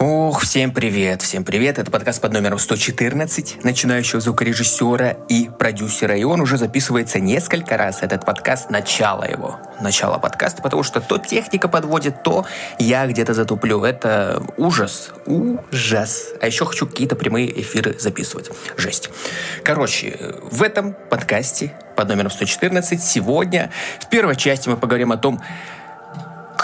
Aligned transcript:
Ох, 0.00 0.42
всем 0.42 0.70
привет, 0.70 1.22
всем 1.22 1.42
привет. 1.42 1.80
Это 1.80 1.90
подкаст 1.90 2.20
под 2.20 2.32
номером 2.32 2.60
114 2.60 3.64
начинающего 3.64 4.20
звукорежиссера 4.20 5.16
и 5.28 5.50
продюсера. 5.58 6.16
И 6.16 6.22
он 6.22 6.40
уже 6.40 6.56
записывается 6.56 7.18
несколько 7.18 7.76
раз. 7.76 8.00
Этот 8.02 8.24
подкаст, 8.24 8.70
начало 8.70 9.24
его, 9.24 9.58
начало 9.80 10.18
подкаста, 10.18 10.62
потому 10.62 10.84
что 10.84 11.00
то 11.00 11.18
техника 11.18 11.66
подводит, 11.66 12.22
то 12.22 12.46
я 12.78 13.08
где-то 13.08 13.34
затуплю. 13.34 13.82
Это 13.82 14.40
ужас, 14.56 15.10
ужас. 15.26 16.26
А 16.40 16.46
еще 16.46 16.64
хочу 16.64 16.86
какие-то 16.86 17.16
прямые 17.16 17.60
эфиры 17.60 17.98
записывать. 17.98 18.52
Жесть. 18.76 19.10
Короче, 19.64 20.36
в 20.48 20.62
этом 20.62 20.94
подкасте 21.10 21.72
под 21.96 22.06
номером 22.06 22.30
114 22.30 23.02
сегодня 23.02 23.72
в 23.98 24.08
первой 24.08 24.36
части 24.36 24.68
мы 24.68 24.76
поговорим 24.76 25.10
о 25.10 25.16
том, 25.16 25.40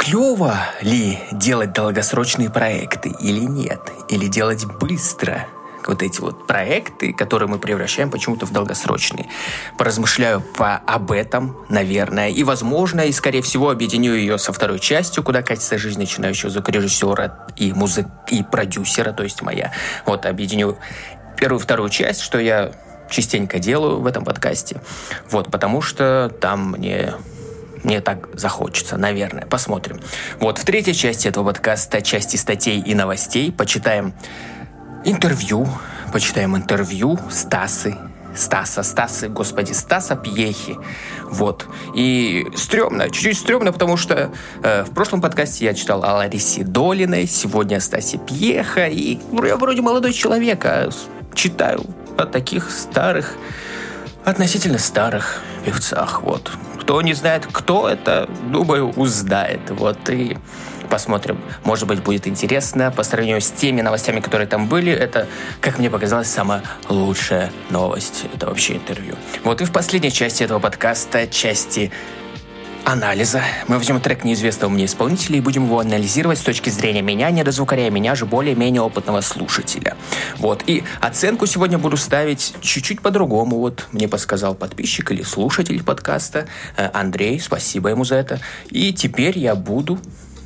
клево 0.05 0.55
ли 0.83 1.19
делать 1.33 1.73
долгосрочные 1.73 2.51
проекты 2.51 3.11
или 3.21 3.41
нет? 3.41 3.81
Или 4.09 4.27
делать 4.27 4.65
быстро? 4.67 5.47
вот 5.87 6.03
эти 6.03 6.19
вот 6.23 6.47
проекты, 6.47 7.13
которые 7.13 7.47
мы 7.47 7.59
превращаем 7.59 8.11
почему-то 8.11 8.47
в 8.47 8.53
долгосрочные. 8.53 9.29
Поразмышляю 9.77 10.41
по, 10.41 10.77
об 10.77 11.13
этом, 11.13 11.59
наверное, 11.69 12.31
и, 12.31 12.43
возможно, 12.43 13.03
и, 13.03 13.13
скорее 13.13 13.43
всего, 13.43 13.69
объединю 13.69 14.15
ее 14.15 14.39
со 14.39 14.55
второй 14.55 14.79
частью, 14.79 15.23
куда 15.23 15.43
катится 15.43 15.77
жизнь 15.77 15.99
начинающего 15.99 16.51
звукорежиссера 16.51 17.49
и 17.59 17.75
музык 17.75 18.07
и 18.31 18.43
продюсера, 18.43 19.13
то 19.13 19.25
есть 19.25 19.43
моя. 19.43 19.73
Вот, 20.07 20.25
объединю 20.25 20.79
первую 21.37 21.61
и 21.61 21.63
вторую 21.63 21.91
часть, 21.91 22.23
что 22.23 22.39
я 22.39 22.73
частенько 23.11 23.59
делаю 23.59 24.01
в 24.01 24.07
этом 24.07 24.25
подкасте. 24.25 24.81
Вот, 25.29 25.51
потому 25.51 25.83
что 25.83 26.35
там 26.41 26.71
мне 26.71 27.13
мне 27.85 28.01
так 28.01 28.29
захочется, 28.33 28.97
наверное. 28.97 29.47
Посмотрим. 29.47 30.01
Вот 30.41 30.59
в 30.59 30.65
третьей 30.65 30.95
части 30.95 31.29
этого 31.29 31.45
подкаста, 31.45 32.03
части 32.03 32.37
статей 32.37 32.81
и 32.81 32.95
новостей, 32.95 33.53
почитаем 33.53 34.15
интервью, 35.05 35.69
почитаем 36.13 36.57
интервью 36.57 37.19
Стасы, 37.31 37.97
Стаса, 38.35 38.83
Стасы, 38.83 39.29
господи, 39.29 39.73
Стаса 39.73 40.17
Пьехи. 40.17 40.77
Вот. 41.31 41.67
И 41.95 42.47
стрёмно, 42.57 43.11
чуть-чуть 43.11 43.39
стрёмно, 43.39 43.73
потому 43.73 43.97
что 43.97 44.33
э, 44.63 44.85
в 44.85 44.91
прошлом 44.93 45.21
подкасте 45.21 45.67
я 45.67 45.75
читал 45.75 46.05
о 46.05 46.15
Ларисе 46.15 46.65
Долиной, 46.65 47.27
сегодня 47.27 47.77
о 47.77 47.81
Стасе 47.81 48.19
Пьеха, 48.19 48.87
и 48.87 49.19
ну, 49.31 49.45
я 49.45 49.57
вроде 49.57 49.83
молодой 49.83 50.13
человек, 50.13 50.65
а 50.65 50.91
читаю 51.35 51.85
о 52.17 52.27
таких 52.27 52.71
старых, 52.71 53.35
относительно 54.25 54.79
старых 54.79 55.43
певцах. 55.65 56.23
Вот. 56.23 56.51
Кто 56.85 57.01
не 57.01 57.15
знает, 57.15 57.47
кто 57.51 57.89
это, 57.89 58.29
думаю, 58.51 58.91
узнает. 58.91 59.71
Вот 59.71 60.11
и 60.11 60.37
посмотрим. 60.91 61.41
Может 61.65 61.89
быть, 61.89 62.03
будет 62.03 62.29
интересно. 62.29 62.93
По 62.95 63.05
сравнению 63.05 63.41
с 63.41 63.51
теми 63.51 63.81
новостями, 63.81 64.21
которые 64.21 64.47
там 64.47 64.69
были, 64.69 64.93
это, 64.93 65.27
как 65.63 65.79
мне 65.79 65.89
показалось, 65.89 66.29
самая 66.29 66.63
лучшая 66.91 67.51
новость. 67.71 68.27
Это 68.35 68.49
вообще 68.49 68.75
интервью. 68.75 69.15
Вот 69.45 69.63
и 69.63 69.65
в 69.65 69.73
последней 69.73 70.13
части 70.13 70.43
этого 70.43 70.59
подкаста, 70.59 71.27
части 71.27 71.91
анализа. 72.85 73.43
Мы 73.67 73.79
возьмем 73.79 74.01
трек 74.01 74.25
неизвестного 74.25 74.71
мне 74.71 74.85
исполнителя 74.85 75.39
и 75.39 75.41
будем 75.41 75.65
его 75.65 75.81
анализировать 75.81 76.39
с 76.39 76.43
точки 76.43 76.71
зрения 76.71 77.03
меня, 77.03 77.31
не 77.31 77.43
дозвукаря 77.43 77.91
меня 77.91 78.15
же 78.15 78.27
более-менее 78.27 78.83
опытного 78.83 79.21
слушателя. 79.21 79.97
Вот. 80.37 80.63
И 80.67 80.85
оценку 81.01 81.47
сегодня 81.47 81.79
буду 81.79 81.97
ставить 81.97 82.55
чуть-чуть 82.61 83.01
по-другому. 83.01 83.59
Вот 83.59 83.89
мне 83.93 84.09
подсказал 84.09 84.55
подписчик 84.55 85.11
или 85.11 85.23
слушатель 85.23 85.83
подкаста 85.83 86.47
э, 86.77 86.91
Андрей, 86.93 87.41
спасибо 87.41 87.89
ему 87.89 88.05
за 88.05 88.17
это. 88.17 88.41
И 88.71 88.93
теперь 88.93 89.39
я 89.39 89.55
буду 89.55 89.99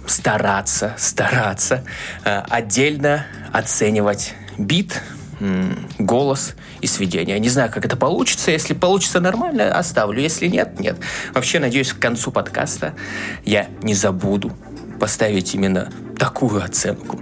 стараться, 0.07 0.95
стараться 0.97 1.85
э, 2.25 2.43
отдельно 2.49 3.27
оценивать 3.53 4.35
бит, 4.57 5.03
голос 5.99 6.55
и 6.81 6.87
сведение. 6.87 7.39
Не 7.39 7.49
знаю, 7.49 7.71
как 7.73 7.85
это 7.85 7.97
получится. 7.97 8.51
Если 8.51 8.75
получится 8.75 9.21
нормально, 9.21 9.73
оставлю. 9.73 10.21
Если 10.21 10.47
нет, 10.49 10.79
нет. 10.81 10.97
Вообще, 11.35 11.59
надеюсь, 11.59 11.93
к 11.93 11.99
концу 11.99 12.31
подкаста 12.31 12.95
я 13.45 13.69
не 13.83 13.95
забуду 13.95 14.53
поставить 15.01 15.55
именно 15.55 15.91
такую 16.19 16.63
оценку 16.63 17.21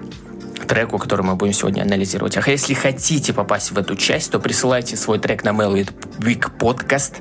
треку, 0.66 0.98
который 0.98 1.22
мы 1.22 1.36
будем 1.36 1.52
сегодня 1.52 1.82
анализировать. 1.82 2.36
А 2.36 2.50
если 2.50 2.74
хотите 2.74 3.32
попасть 3.32 3.70
в 3.70 3.78
эту 3.78 3.94
часть, 3.94 4.32
то 4.32 4.40
присылайте 4.40 4.96
свой 4.96 5.18
трек 5.18 5.44
на 5.44 5.50
mail 5.50 5.88
with 6.18 6.50
podcast 6.58 7.14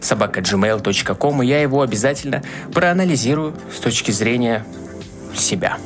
собака 0.00 0.40
gmail.com, 0.40 1.42
и 1.42 1.46
я 1.46 1.62
его 1.62 1.82
обязательно 1.82 2.42
проанализирую 2.74 3.54
с 3.74 3.78
точки 3.78 4.10
зрения 4.10 4.64
себя. 5.34 5.78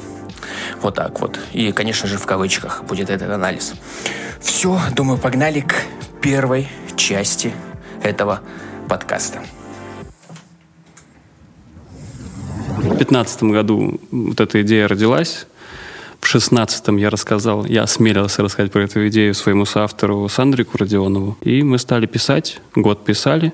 Вот 0.80 0.94
так 0.94 1.20
вот. 1.20 1.38
И, 1.52 1.72
конечно 1.72 2.08
же, 2.08 2.18
в 2.18 2.26
кавычках 2.26 2.84
будет 2.84 3.10
этот 3.10 3.30
анализ. 3.30 3.74
Все, 4.40 4.80
думаю, 4.94 5.18
погнали 5.18 5.60
к 5.60 5.74
первой 6.20 6.68
части 6.96 7.52
этого 8.02 8.40
подкаста. 8.88 9.40
В 12.76 12.82
2015 12.82 13.42
году 13.44 14.00
вот 14.10 14.40
эта 14.40 14.62
идея 14.62 14.88
родилась. 14.88 15.46
В 16.20 16.24
2016 16.24 16.88
я 16.98 17.10
рассказал, 17.10 17.64
я 17.64 17.82
осмелился 17.82 18.42
рассказать 18.42 18.72
про 18.72 18.84
эту 18.84 19.06
идею 19.08 19.34
своему 19.34 19.64
соавтору 19.64 20.28
Сандрику 20.28 20.78
Родионову. 20.78 21.36
И 21.42 21.62
мы 21.62 21.78
стали 21.78 22.06
писать, 22.06 22.60
год 22.74 23.04
писали. 23.04 23.52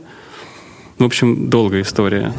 В 0.99 1.05
общем, 1.05 1.49
долгая 1.49 1.83
история. 1.83 2.33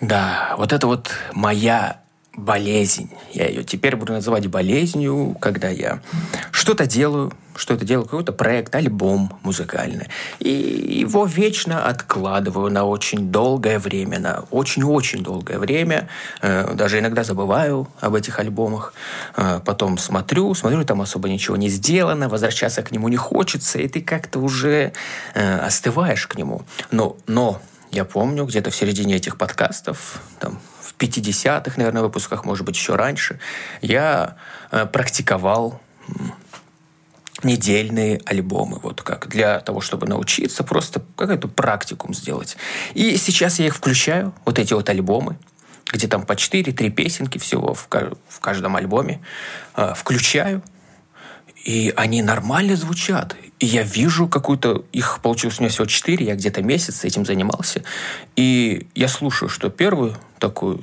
Да, 0.00 0.54
вот 0.58 0.72
это 0.72 0.86
вот 0.86 1.10
моя 1.32 2.01
болезнь. 2.36 3.10
Я 3.32 3.48
ее 3.48 3.64
теперь 3.64 3.96
буду 3.96 4.12
называть 4.12 4.46
болезнью, 4.46 5.36
когда 5.40 5.68
я 5.68 6.00
что-то 6.50 6.86
делаю, 6.86 7.32
что-то 7.54 7.84
делаю, 7.84 8.04
какой-то 8.04 8.32
проект, 8.32 8.74
альбом 8.74 9.38
музыкальный. 9.42 10.08
И 10.38 10.50
его 10.50 11.26
вечно 11.26 11.86
откладываю 11.86 12.70
на 12.70 12.84
очень 12.84 13.30
долгое 13.30 13.78
время, 13.78 14.18
на 14.18 14.44
очень-очень 14.50 15.22
долгое 15.22 15.58
время. 15.58 16.08
Э, 16.40 16.72
даже 16.74 16.98
иногда 16.98 17.24
забываю 17.24 17.88
об 18.00 18.14
этих 18.14 18.38
альбомах. 18.38 18.94
Э, 19.36 19.60
потом 19.64 19.98
смотрю, 19.98 20.54
смотрю, 20.54 20.84
там 20.84 21.02
особо 21.02 21.28
ничего 21.28 21.56
не 21.56 21.68
сделано, 21.68 22.28
возвращаться 22.28 22.82
к 22.82 22.90
нему 22.90 23.08
не 23.08 23.16
хочется, 23.16 23.78
и 23.78 23.88
ты 23.88 24.00
как-то 24.00 24.38
уже 24.38 24.92
э, 25.34 25.58
остываешь 25.58 26.26
к 26.26 26.36
нему. 26.36 26.62
Но, 26.90 27.16
но 27.26 27.60
я 27.90 28.06
помню, 28.06 28.46
где-то 28.46 28.70
в 28.70 28.76
середине 28.76 29.16
этих 29.16 29.36
подкастов, 29.36 30.22
там, 30.40 30.58
50-х, 31.02 31.72
наверное, 31.76 32.02
выпусках, 32.02 32.44
может 32.44 32.64
быть, 32.64 32.76
еще 32.76 32.94
раньше, 32.94 33.40
я 33.80 34.36
э, 34.70 34.86
практиковал 34.86 35.80
недельные 37.42 38.20
альбомы, 38.24 38.78
вот 38.82 39.02
как 39.02 39.28
для 39.28 39.60
того, 39.60 39.80
чтобы 39.80 40.06
научиться 40.06 40.62
просто 40.62 41.02
какой-то 41.16 41.48
практикум 41.48 42.14
сделать. 42.14 42.56
И 42.94 43.16
сейчас 43.16 43.58
я 43.58 43.66
их 43.66 43.76
включаю, 43.76 44.32
вот 44.44 44.58
эти 44.58 44.74
вот 44.74 44.88
альбомы, 44.88 45.36
где 45.92 46.08
там 46.08 46.24
по 46.24 46.32
4-3 46.32 46.90
песенки 46.90 47.38
всего 47.38 47.74
в, 47.74 47.88
в 48.28 48.40
каждом 48.40 48.76
альбоме, 48.76 49.20
э, 49.76 49.94
включаю, 49.96 50.62
и 51.64 51.92
они 51.96 52.22
нормально 52.22 52.76
звучат. 52.76 53.36
И 53.62 53.66
я 53.66 53.84
вижу 53.84 54.26
какую-то... 54.26 54.84
Их 54.90 55.20
получилось 55.22 55.60
у 55.60 55.62
меня 55.62 55.70
всего 55.70 55.86
четыре, 55.86 56.26
я 56.26 56.34
где-то 56.34 56.62
месяц 56.62 57.04
этим 57.04 57.24
занимался. 57.24 57.84
И 58.34 58.88
я 58.96 59.06
слушаю, 59.06 59.48
что 59.48 59.70
первую 59.70 60.16
такую 60.40 60.80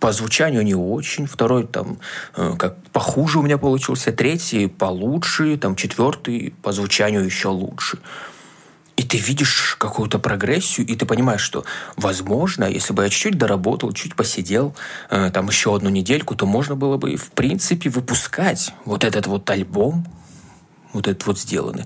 по 0.00 0.10
звучанию 0.10 0.62
не 0.62 0.74
очень, 0.74 1.28
второй 1.28 1.68
там 1.68 1.98
э, 2.36 2.56
как 2.58 2.82
похуже 2.88 3.38
у 3.38 3.42
меня 3.42 3.58
получился, 3.58 4.10
третий 4.10 4.66
получше, 4.66 5.56
там 5.56 5.76
четвертый 5.76 6.52
по 6.62 6.72
звучанию 6.72 7.24
еще 7.24 7.46
лучше. 7.46 7.98
И 8.96 9.04
ты 9.04 9.18
видишь 9.18 9.76
какую-то 9.78 10.18
прогрессию, 10.18 10.84
и 10.84 10.96
ты 10.96 11.06
понимаешь, 11.06 11.42
что, 11.42 11.64
возможно, 11.96 12.64
если 12.64 12.92
бы 12.92 13.04
я 13.04 13.08
чуть-чуть 13.08 13.38
доработал, 13.38 13.92
чуть 13.92 14.16
посидел, 14.16 14.74
э, 15.10 15.30
там 15.32 15.46
еще 15.46 15.76
одну 15.76 15.90
недельку, 15.90 16.34
то 16.34 16.44
можно 16.44 16.74
было 16.74 16.96
бы, 16.96 17.16
в 17.16 17.30
принципе, 17.30 17.88
выпускать 17.88 18.74
вот 18.84 19.04
этот 19.04 19.28
вот 19.28 19.48
альбом, 19.48 20.04
вот 20.96 21.08
этот 21.08 21.26
вот 21.26 21.38
сделанный. 21.38 21.84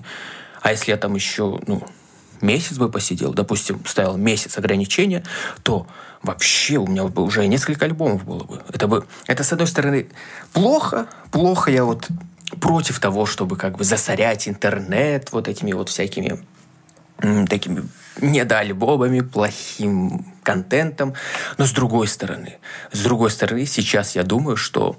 А 0.61 0.71
если 0.71 0.91
я 0.91 0.97
там 0.97 1.15
еще, 1.15 1.59
ну, 1.67 1.83
месяц 2.41 2.77
бы 2.77 2.89
посидел, 2.89 3.33
допустим, 3.33 3.83
ставил 3.85 4.17
месяц 4.17 4.57
ограничения, 4.57 5.23
то 5.63 5.87
вообще 6.23 6.77
у 6.77 6.87
меня 6.87 7.03
бы 7.05 7.23
уже 7.23 7.47
несколько 7.47 7.85
альбомов 7.85 8.25
было 8.25 8.43
бы. 8.43 8.61
Это 8.71 8.87
бы, 8.87 9.05
это 9.27 9.43
с 9.43 9.51
одной 9.53 9.67
стороны 9.67 10.07
плохо, 10.53 11.07
плохо 11.31 11.71
я 11.71 11.83
вот 11.83 12.07
против 12.59 12.99
того, 12.99 13.25
чтобы 13.25 13.55
как 13.55 13.77
бы 13.77 13.83
засорять 13.83 14.47
интернет 14.47 15.31
вот 15.31 15.47
этими 15.47 15.73
вот 15.73 15.89
всякими 15.89 16.43
такими 17.47 17.87
недоальбомами, 18.19 19.21
плохим 19.21 20.25
контентом. 20.43 21.13
Но 21.57 21.65
с 21.65 21.71
другой 21.71 22.07
стороны, 22.07 22.57
с 22.91 23.03
другой 23.03 23.29
стороны, 23.29 23.65
сейчас 23.65 24.15
я 24.15 24.23
думаю, 24.23 24.57
что 24.57 24.97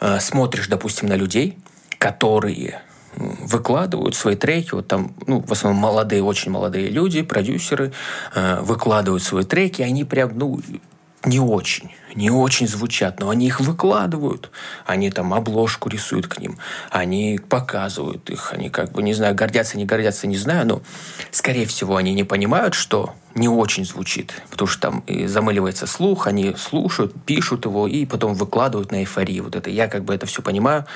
э, 0.00 0.18
смотришь, 0.20 0.68
допустим, 0.68 1.08
на 1.08 1.14
людей, 1.14 1.58
которые 1.98 2.80
выкладывают 3.16 4.14
свои 4.14 4.36
треки, 4.36 4.74
вот 4.74 4.86
там, 4.86 5.12
ну, 5.26 5.40
в 5.40 5.52
основном 5.52 5.80
молодые, 5.80 6.22
очень 6.22 6.50
молодые 6.52 6.88
люди, 6.88 7.22
продюсеры, 7.22 7.92
э, 8.34 8.60
выкладывают 8.60 9.22
свои 9.22 9.44
треки, 9.44 9.82
они 9.82 10.04
прям, 10.04 10.38
ну, 10.38 10.60
не 11.26 11.40
очень, 11.40 11.90
не 12.14 12.30
очень 12.30 12.68
звучат, 12.68 13.18
но 13.20 13.30
они 13.30 13.46
их 13.46 13.60
выкладывают, 13.60 14.50
они 14.86 15.10
там 15.10 15.34
обложку 15.34 15.88
рисуют 15.88 16.28
к 16.28 16.38
ним, 16.38 16.58
они 16.90 17.40
показывают 17.48 18.30
их, 18.30 18.52
они 18.52 18.70
как 18.70 18.92
бы, 18.92 19.02
не 19.02 19.12
знаю, 19.12 19.34
гордятся, 19.34 19.76
не 19.76 19.84
гордятся, 19.84 20.28
не 20.28 20.36
знаю, 20.36 20.66
но, 20.66 20.82
скорее 21.32 21.66
всего, 21.66 21.96
они 21.96 22.14
не 22.14 22.22
понимают, 22.22 22.74
что 22.74 23.14
не 23.34 23.48
очень 23.48 23.84
звучит, 23.84 24.40
потому 24.50 24.68
что 24.68 24.80
там 24.80 25.00
и 25.00 25.26
замыливается 25.26 25.86
слух, 25.86 26.28
они 26.28 26.54
слушают, 26.56 27.12
пишут 27.26 27.66
его 27.66 27.86
и 27.88 28.06
потом 28.06 28.34
выкладывают 28.34 28.92
на 28.92 29.00
эйфории. 29.00 29.40
Вот 29.40 29.56
это 29.56 29.68
я 29.68 29.88
как 29.88 30.04
бы 30.04 30.14
это 30.14 30.26
все 30.26 30.42
понимаю, 30.42 30.86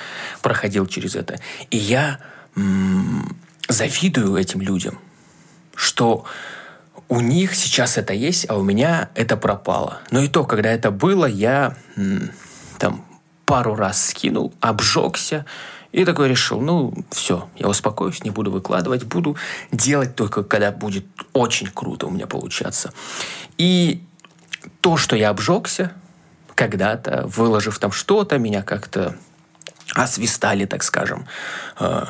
проходил 0.40 0.86
через 0.86 1.16
это. 1.16 1.38
И 1.70 1.76
я 1.76 2.18
м- 2.56 3.36
завидую 3.68 4.36
этим 4.36 4.62
людям, 4.62 4.98
что 5.74 6.24
у 7.10 7.20
них 7.20 7.56
сейчас 7.56 7.98
это 7.98 8.14
есть, 8.14 8.48
а 8.48 8.56
у 8.56 8.62
меня 8.62 9.10
это 9.16 9.36
пропало. 9.36 9.98
Но 10.12 10.20
и 10.20 10.28
то, 10.28 10.44
когда 10.44 10.70
это 10.70 10.92
было, 10.92 11.26
я 11.26 11.76
там 12.78 13.04
пару 13.44 13.74
раз 13.74 14.10
скинул, 14.10 14.54
обжегся, 14.60 15.44
и 15.90 16.04
такой 16.04 16.28
решил, 16.28 16.60
ну, 16.60 16.94
все, 17.10 17.48
я 17.56 17.66
успокоюсь, 17.66 18.22
не 18.22 18.30
буду 18.30 18.52
выкладывать, 18.52 19.02
буду 19.04 19.36
делать 19.72 20.14
только, 20.14 20.44
когда 20.44 20.70
будет 20.70 21.04
очень 21.32 21.66
круто 21.66 22.06
у 22.06 22.10
меня 22.10 22.28
получаться. 22.28 22.92
И 23.58 24.04
то, 24.80 24.96
что 24.96 25.16
я 25.16 25.30
обжегся 25.30 25.92
когда-то, 26.54 27.26
выложив 27.26 27.80
там 27.80 27.90
что-то, 27.90 28.38
меня 28.38 28.62
как-то 28.62 29.16
освистали, 29.94 30.64
так 30.64 30.84
скажем, 30.84 31.26
э, 31.80 32.04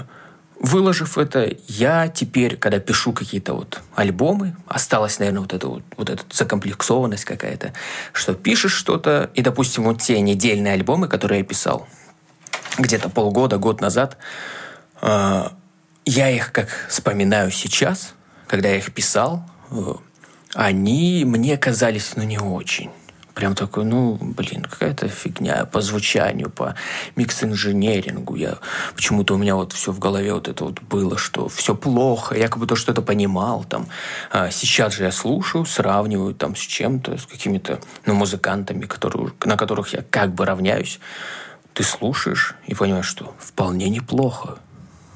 Выложив 0.60 1.16
это, 1.16 1.56
я 1.68 2.08
теперь, 2.08 2.58
когда 2.58 2.80
пишу 2.80 3.14
какие-то 3.14 3.54
вот 3.54 3.80
альбомы, 3.94 4.54
осталась, 4.66 5.18
наверное, 5.18 5.40
вот 5.40 5.54
эта 5.54 5.66
вот, 5.66 5.82
вот 5.96 6.10
эта 6.10 6.22
закомплексованность 6.30 7.24
какая-то, 7.24 7.72
что 8.12 8.34
пишешь 8.34 8.74
что-то, 8.74 9.30
и, 9.32 9.40
допустим, 9.40 9.84
вот 9.84 10.02
те 10.02 10.20
недельные 10.20 10.74
альбомы, 10.74 11.08
которые 11.08 11.38
я 11.38 11.44
писал, 11.46 11.88
где-то 12.76 13.08
полгода, 13.08 13.56
год 13.56 13.80
назад. 13.80 14.18
А, 15.00 15.54
я 16.04 16.28
их 16.28 16.52
как 16.52 16.68
вспоминаю 16.90 17.50
сейчас, 17.50 18.12
когда 18.46 18.68
я 18.68 18.76
их 18.76 18.92
писал, 18.92 19.42
э, 19.70 19.94
они 20.52 21.24
мне 21.24 21.56
казались, 21.56 22.12
ну, 22.16 22.22
не 22.24 22.38
очень. 22.38 22.90
Прям 23.34 23.54
такой, 23.54 23.84
ну, 23.84 24.18
блин, 24.20 24.64
какая-то 24.64 25.08
фигня 25.08 25.64
по 25.64 25.80
звучанию, 25.80 26.50
по 26.50 26.74
микс-инженерингу. 27.16 28.34
Я 28.34 28.58
почему-то 28.94 29.34
у 29.34 29.38
меня 29.38 29.54
вот 29.56 29.72
все 29.72 29.92
в 29.92 29.98
голове 29.98 30.34
вот 30.34 30.48
это 30.48 30.64
вот 30.64 30.82
было, 30.82 31.16
что 31.16 31.48
все 31.48 31.74
плохо, 31.74 32.36
я 32.36 32.48
как 32.48 32.58
будто 32.58 32.76
что-то 32.76 33.02
понимал 33.02 33.64
там. 33.64 33.86
А 34.30 34.50
сейчас 34.50 34.94
же 34.94 35.04
я 35.04 35.12
слушаю, 35.12 35.64
сравниваю 35.64 36.34
там 36.34 36.56
с 36.56 36.60
чем-то, 36.60 37.18
с 37.18 37.26
какими-то, 37.26 37.80
ну, 38.06 38.14
музыкантами, 38.14 38.86
которые, 38.86 39.32
на 39.44 39.56
которых 39.56 39.92
я 39.92 40.02
как 40.02 40.34
бы 40.34 40.44
равняюсь 40.44 40.98
ты 41.74 41.84
слушаешь 41.84 42.56
и 42.66 42.74
понимаешь, 42.74 43.06
что 43.06 43.34
вполне 43.38 43.88
неплохо. 43.88 44.58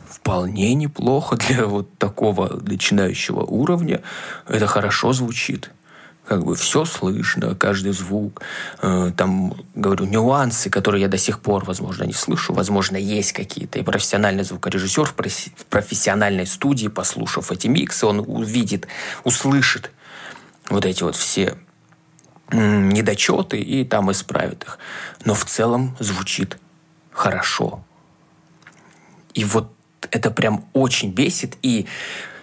Вполне 0.08 0.74
неплохо 0.74 1.36
для 1.36 1.66
вот 1.66 1.98
такого 1.98 2.48
начинающего 2.48 3.40
уровня. 3.40 4.00
Это 4.48 4.66
хорошо 4.66 5.12
звучит. 5.12 5.70
Как 6.26 6.42
бы 6.42 6.54
все 6.54 6.86
слышно, 6.86 7.54
каждый 7.54 7.92
звук. 7.92 8.40
Э, 8.80 9.12
там, 9.14 9.54
говорю, 9.74 10.06
нюансы, 10.06 10.70
которые 10.70 11.02
я 11.02 11.08
до 11.08 11.18
сих 11.18 11.40
пор, 11.40 11.64
возможно, 11.64 12.04
не 12.04 12.14
слышу. 12.14 12.54
Возможно, 12.54 12.96
есть 12.96 13.32
какие-то. 13.32 13.78
И 13.78 13.82
профессиональный 13.82 14.44
звукорежиссер 14.44 15.04
в 15.04 15.14
профессиональной 15.66 16.46
студии, 16.46 16.88
послушав 16.88 17.52
эти 17.52 17.66
миксы, 17.66 18.06
он 18.06 18.24
увидит, 18.26 18.88
услышит 19.24 19.90
вот 20.70 20.86
эти 20.86 21.02
вот 21.02 21.14
все 21.14 21.58
недочеты 22.50 23.60
и 23.60 23.84
там 23.84 24.10
исправит 24.10 24.64
их. 24.64 24.78
Но 25.24 25.34
в 25.34 25.44
целом 25.44 25.96
звучит 25.98 26.58
хорошо. 27.10 27.84
И 29.34 29.44
вот 29.44 29.72
это 30.10 30.30
прям 30.30 30.64
очень 30.72 31.12
бесит. 31.12 31.56
И 31.62 31.86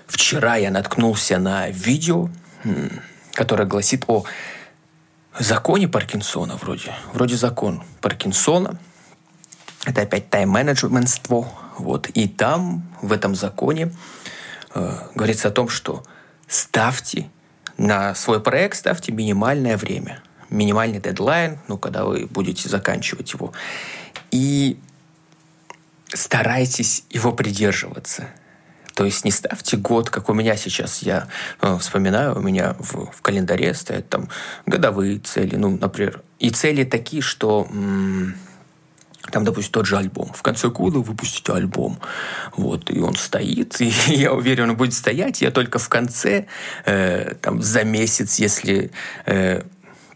вчера 0.08 0.56
я 0.56 0.70
наткнулся 0.72 1.40
на 1.40 1.70
видео, 1.70 2.30
которое 3.34 3.66
гласит 3.66 4.06
о 4.08 4.24
законе 5.40 5.88
Паркинсона 5.88 6.58
вроде. 6.58 6.94
Вроде 7.14 7.36
закон 7.36 7.84
Паркинсона. 8.02 8.80
Это 9.86 10.02
опять 10.02 10.30
тайм-менеджментство. 10.30 11.48
Вот. 11.78 12.10
И 12.10 12.28
там, 12.28 12.84
в 13.02 13.12
этом 13.12 13.36
законе, 13.36 13.92
э, 14.74 14.98
говорится 15.16 15.48
о 15.48 15.52
том, 15.52 15.70
что 15.70 16.04
ставьте 16.48 17.30
на 17.78 18.14
свой 18.14 18.42
проект 18.42 18.78
ставьте 18.78 19.12
минимальное 19.12 19.78
время, 19.78 20.22
минимальный 20.50 21.00
дедлайн, 21.00 21.60
ну, 21.68 21.78
когда 21.78 22.06
вы 22.06 22.28
будете 22.28 22.70
заканчивать 22.70 23.34
его. 23.34 23.54
И 24.30 24.80
старайтесь 26.14 27.06
его 27.10 27.32
придерживаться. 27.32 28.28
То 28.96 29.06
есть 29.06 29.26
не 29.26 29.32
ставьте 29.32 29.78
год, 29.78 30.10
как 30.10 30.30
у 30.30 30.34
меня 30.34 30.56
сейчас, 30.56 31.02
я 31.02 31.28
э, 31.62 31.78
вспоминаю, 31.80 32.38
у 32.38 32.42
меня 32.42 32.76
в, 32.80 33.12
в 33.12 33.22
календаре 33.22 33.74
стоят 33.74 34.10
там 34.10 34.30
годовые 34.66 35.20
цели, 35.20 35.56
ну, 35.56 35.78
например, 35.78 36.22
и 36.40 36.50
цели 36.50 36.84
такие, 36.84 37.22
что 37.22 37.68
м- 37.72 38.36
там, 39.32 39.46
допустим, 39.46 39.72
тот 39.72 39.86
же 39.86 39.98
альбом. 39.98 40.32
В 40.34 40.42
конце 40.42 40.70
года 40.70 41.00
выпустите 41.00 41.54
альбом. 41.54 42.00
Вот, 42.56 42.90
и 42.90 43.00
он 43.00 43.16
стоит, 43.16 43.80
и 43.82 43.92
я 44.08 44.34
уверен, 44.34 44.72
он 44.72 44.78
будет 44.78 44.94
стоять. 44.94 45.42
Я 45.42 45.52
только 45.52 45.80
в 45.80 45.90
конце, 45.90 46.48
э, 46.86 47.36
там, 47.42 47.62
за 47.62 47.84
месяц, 47.84 48.40
если 48.40 48.92
э, 49.26 49.62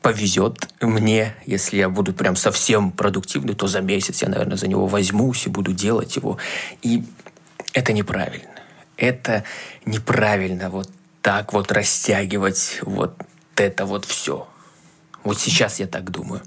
повезет 0.01 0.69
мне, 0.81 1.35
если 1.45 1.77
я 1.77 1.89
буду 1.89 2.13
прям 2.13 2.35
совсем 2.35 2.91
продуктивный, 2.91 3.55
то 3.55 3.67
за 3.67 3.81
месяц 3.81 4.21
я, 4.21 4.29
наверное, 4.29 4.57
за 4.57 4.67
него 4.67 4.87
возьмусь 4.87 5.45
и 5.47 5.49
буду 5.49 5.73
делать 5.73 6.15
его. 6.15 6.37
И 6.81 7.03
это 7.73 7.93
неправильно. 7.93 8.54
Это 8.97 9.43
неправильно 9.85 10.69
вот 10.69 10.89
так 11.21 11.53
вот 11.53 11.71
растягивать 11.71 12.79
вот 12.81 13.15
это 13.55 13.85
вот 13.85 14.05
все. 14.05 14.47
Вот 15.23 15.39
сейчас 15.39 15.79
я 15.79 15.87
так 15.87 16.11
думаю. 16.11 16.41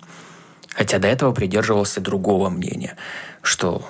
Хотя 0.74 0.98
до 0.98 1.08
этого 1.08 1.32
придерживался 1.32 2.00
другого 2.00 2.48
мнения, 2.48 2.96
что 3.42 3.88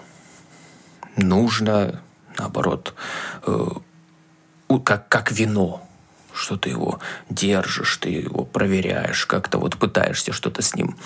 нужно, 1.16 2.00
наоборот, 2.38 2.94
э, 3.46 3.68
как, 4.84 5.08
как 5.08 5.30
вино, 5.30 5.86
что 6.32 6.56
ты 6.56 6.70
его 6.70 7.00
держишь, 7.28 7.98
ты 7.98 8.10
его 8.10 8.44
проверяешь, 8.44 9.26
как-то 9.26 9.58
вот 9.58 9.76
пытаешься 9.76 10.32
что-то 10.32 10.62
с 10.62 10.74
ним 10.74 10.96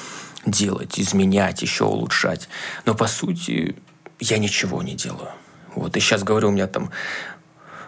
делать, 0.46 1.00
изменять, 1.00 1.62
еще 1.62 1.84
улучшать. 1.84 2.48
Но 2.84 2.94
по 2.94 3.06
сути 3.06 3.76
я 4.20 4.38
ничего 4.38 4.82
не 4.82 4.94
делаю. 4.94 5.30
Вот, 5.74 5.96
и 5.96 6.00
сейчас 6.00 6.22
говорю, 6.22 6.48
у 6.48 6.52
меня 6.52 6.66
там 6.66 6.90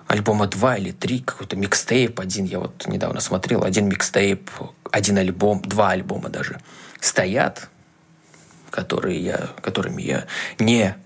альбома 0.06 0.46
два 0.46 0.76
или 0.76 0.90
три, 0.90 1.20
какой-то 1.20 1.56
микстейп 1.56 2.20
один, 2.20 2.44
я 2.44 2.58
вот 2.58 2.86
недавно 2.86 3.20
смотрел, 3.20 3.64
один 3.64 3.88
микстейп, 3.88 4.50
один 4.90 5.18
альбом, 5.18 5.62
два 5.62 5.90
альбома 5.90 6.28
даже, 6.28 6.60
стоят, 7.00 7.68
которые 8.70 9.20
я, 9.20 9.50
которыми 9.60 10.02
я 10.02 10.26
не 10.58 10.96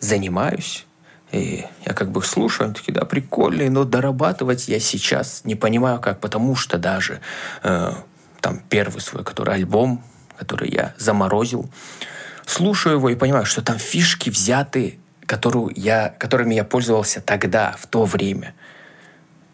занимаюсь. 0.00 0.86
И 1.30 1.64
я 1.86 1.94
как 1.94 2.10
бы 2.10 2.20
их 2.20 2.26
слушаю, 2.26 2.66
они 2.66 2.74
такие, 2.74 2.92
да, 2.92 3.06
прикольные, 3.06 3.70
но 3.70 3.84
дорабатывать 3.84 4.68
я 4.68 4.78
сейчас 4.80 5.42
не 5.44 5.54
понимаю 5.54 5.98
как, 5.98 6.20
потому 6.20 6.54
что 6.54 6.76
даже 6.76 7.20
э, 7.62 7.92
там 8.40 8.60
первый 8.68 9.00
свой, 9.00 9.24
который 9.24 9.54
альбом, 9.54 10.04
который 10.36 10.70
я 10.70 10.94
заморозил, 10.98 11.70
слушаю 12.44 12.96
его 12.96 13.08
и 13.08 13.14
понимаю, 13.14 13.46
что 13.46 13.62
там 13.62 13.78
фишки 13.78 14.28
взяты, 14.28 14.98
которую 15.32 15.72
я, 15.74 16.14
которыми 16.18 16.54
я 16.54 16.62
пользовался 16.62 17.22
тогда, 17.22 17.74
в 17.78 17.86
то 17.86 18.04
время. 18.04 18.54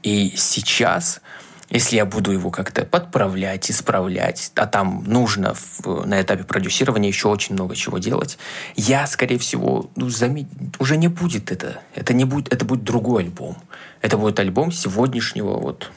И 0.03 0.35
сейчас 0.37 1.21
если 1.71 1.95
я 1.95 2.05
буду 2.05 2.33
его 2.33 2.51
как-то 2.51 2.85
подправлять, 2.85 3.71
исправлять, 3.71 4.51
а 4.57 4.67
там 4.67 5.05
нужно 5.07 5.55
в, 5.55 6.05
на 6.05 6.21
этапе 6.21 6.43
продюсирования 6.43 7.09
еще 7.09 7.29
очень 7.29 7.55
много 7.55 7.77
чего 7.77 7.99
делать, 7.99 8.39
я, 8.75 9.07
скорее 9.07 9.39
всего, 9.39 9.89
ну, 9.95 10.09
замет... 10.09 10.49
уже 10.81 10.97
не 10.97 11.07
будет 11.07 11.53
это. 11.53 11.81
Это 11.95 12.13
не 12.13 12.25
будет, 12.25 12.53
это 12.53 12.65
будет 12.65 12.83
другой 12.83 13.23
альбом. 13.23 13.57
Это 14.01 14.17
будет 14.17 14.41
альбом 14.41 14.73
сегодняшнего 14.73 15.61
вот 15.61 15.93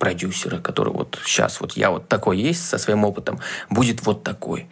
продюсера, 0.00 0.58
который 0.58 0.92
вот 0.92 1.20
сейчас 1.24 1.60
вот 1.60 1.76
я 1.76 1.90
вот 1.90 2.08
такой 2.08 2.40
есть 2.40 2.66
со 2.66 2.78
своим 2.78 3.04
опытом, 3.04 3.38
будет 3.68 4.04
вот 4.06 4.24
такой. 4.24 4.68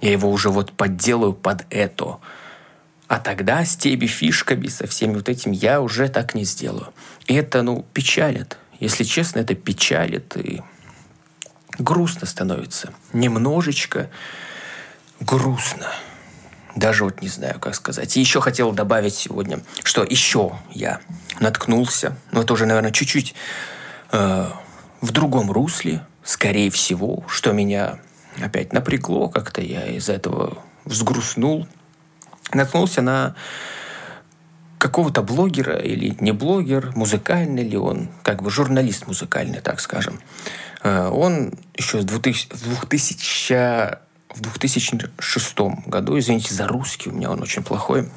Я 0.00 0.12
его 0.12 0.30
уже 0.30 0.50
вот 0.50 0.72
подделаю 0.72 1.32
под 1.32 1.66
это. 1.70 2.18
А 3.08 3.18
тогда 3.18 3.64
с 3.64 3.74
теми 3.74 4.06
фишками, 4.06 4.68
со 4.68 4.86
всеми 4.86 5.14
вот 5.14 5.30
этим 5.30 5.52
я 5.52 5.80
уже 5.80 6.08
так 6.08 6.34
не 6.34 6.44
сделаю. 6.44 6.92
И 7.26 7.34
это, 7.34 7.62
ну, 7.62 7.84
печалит. 7.94 8.58
Если 8.80 9.02
честно, 9.04 9.40
это 9.40 9.54
печалит 9.54 10.36
и 10.36 10.62
грустно 11.78 12.26
становится. 12.26 12.92
Немножечко 13.14 14.10
грустно. 15.20 15.90
Даже 16.76 17.04
вот 17.04 17.22
не 17.22 17.28
знаю, 17.28 17.58
как 17.58 17.74
сказать. 17.74 18.14
И 18.16 18.20
еще 18.20 18.42
хотел 18.42 18.72
добавить 18.72 19.14
сегодня, 19.14 19.60
что 19.82 20.04
еще 20.04 20.58
я 20.70 21.00
наткнулся, 21.40 22.16
но 22.30 22.42
это 22.42 22.52
уже, 22.52 22.66
наверное, 22.66 22.92
чуть-чуть 22.92 23.34
э, 24.12 24.50
в 25.00 25.10
другом 25.12 25.50
русле, 25.50 26.06
скорее 26.22 26.70
всего, 26.70 27.24
что 27.26 27.52
меня 27.52 27.98
опять 28.40 28.72
напрягло, 28.74 29.28
как-то 29.28 29.62
я 29.62 29.86
из 29.86 30.08
этого 30.08 30.58
взгрустнул, 30.84 31.66
наткнулся 32.52 33.02
на 33.02 33.34
какого-то 34.78 35.22
блогера 35.22 35.76
или 35.76 36.16
не 36.20 36.32
блогер, 36.32 36.92
музыкальный 36.94 37.64
ли 37.64 37.76
он, 37.76 38.08
как 38.22 38.42
бы 38.42 38.50
журналист 38.50 39.06
музыкальный, 39.06 39.60
так 39.60 39.80
скажем. 39.80 40.20
Э, 40.82 41.08
он 41.08 41.54
еще 41.74 42.00
с 42.00 42.04
2000, 42.04 42.48
2000, 42.48 43.98
в 44.34 44.40
2006 44.40 45.58
году, 45.86 46.18
извините 46.18 46.54
за 46.54 46.66
русский, 46.68 47.10
у 47.10 47.12
меня 47.12 47.30
он 47.30 47.42
очень 47.42 47.64
плохой, 47.64 48.08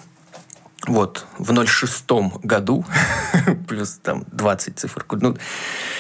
вот, 0.87 1.25
в 1.37 1.65
06 1.65 2.11
году, 2.43 2.85
плюс 3.67 3.99
там 4.01 4.25
20 4.31 4.79
цифр, 4.79 5.05
ну, 5.11 5.37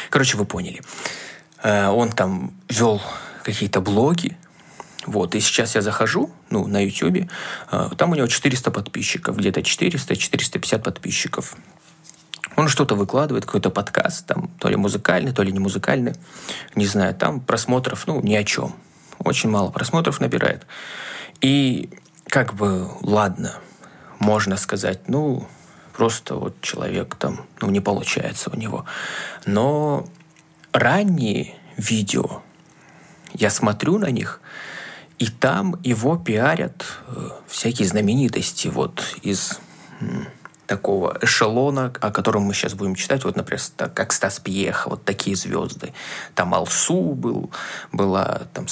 короче, 0.09 0.37
вы 0.37 0.45
поняли. 0.45 0.81
Э, 1.63 1.87
он 1.87 2.11
там 2.11 2.53
вел 2.69 3.01
какие-то 3.43 3.81
блоги, 3.81 4.37
вот, 5.05 5.33
и 5.35 5.39
сейчас 5.39 5.75
я 5.75 5.81
захожу, 5.81 6.31
ну, 6.49 6.67
на 6.67 6.83
YouTube, 6.83 7.29
э, 7.71 7.89
там 7.97 8.11
у 8.11 8.15
него 8.15 8.27
400 8.27 8.71
подписчиков, 8.71 9.37
где-то 9.37 9.61
400-450 9.61 10.79
подписчиков. 10.79 11.55
Он 12.55 12.67
что-то 12.67 12.95
выкладывает, 12.95 13.45
какой-то 13.45 13.71
подкаст, 13.71 14.27
там, 14.27 14.49
то 14.59 14.69
ли 14.69 14.75
музыкальный, 14.75 15.31
то 15.31 15.41
ли 15.41 15.51
не 15.51 15.59
музыкальный, 15.59 16.13
не 16.75 16.85
знаю, 16.85 17.15
там 17.15 17.39
просмотров, 17.39 18.05
ну, 18.07 18.21
ни 18.21 18.35
о 18.35 18.43
чем. 18.43 18.75
Очень 19.19 19.49
мало 19.49 19.71
просмотров 19.71 20.19
набирает. 20.19 20.67
И 21.39 21.89
как 22.27 22.53
бы, 22.53 22.87
ладно, 23.01 23.55
можно 24.19 24.57
сказать, 24.57 25.07
ну, 25.07 25.47
просто 25.93 26.35
вот 26.35 26.61
человек 26.61 27.15
там, 27.15 27.45
ну, 27.61 27.69
не 27.69 27.79
получается 27.79 28.51
у 28.51 28.55
него. 28.55 28.85
Но 29.45 30.05
ранние 30.71 31.55
видео, 31.77 32.41
я 33.33 33.49
смотрю 33.49 33.97
на 33.97 34.11
них, 34.11 34.41
и 35.21 35.27
там 35.27 35.79
его 35.83 36.17
пиарят 36.17 36.83
э, 37.05 37.29
всякие 37.47 37.87
знаменитости 37.87 38.69
вот 38.69 39.03
из 39.21 39.59
такого 40.65 41.15
эшелона, 41.21 41.93
о 42.01 42.09
котором 42.09 42.41
мы 42.41 42.55
сейчас 42.55 42.73
будем 42.73 42.95
читать, 42.95 43.23
вот, 43.23 43.35
например, 43.35 43.61
как 43.93 44.13
Стас 44.13 44.39
Пьеха, 44.39 44.89
вот 44.89 45.05
такие 45.05 45.35
звезды. 45.35 45.93
Там 46.33 46.55
Алсу 46.55 47.13
был, 47.13 47.51
была 47.91 48.47
там 48.51 48.65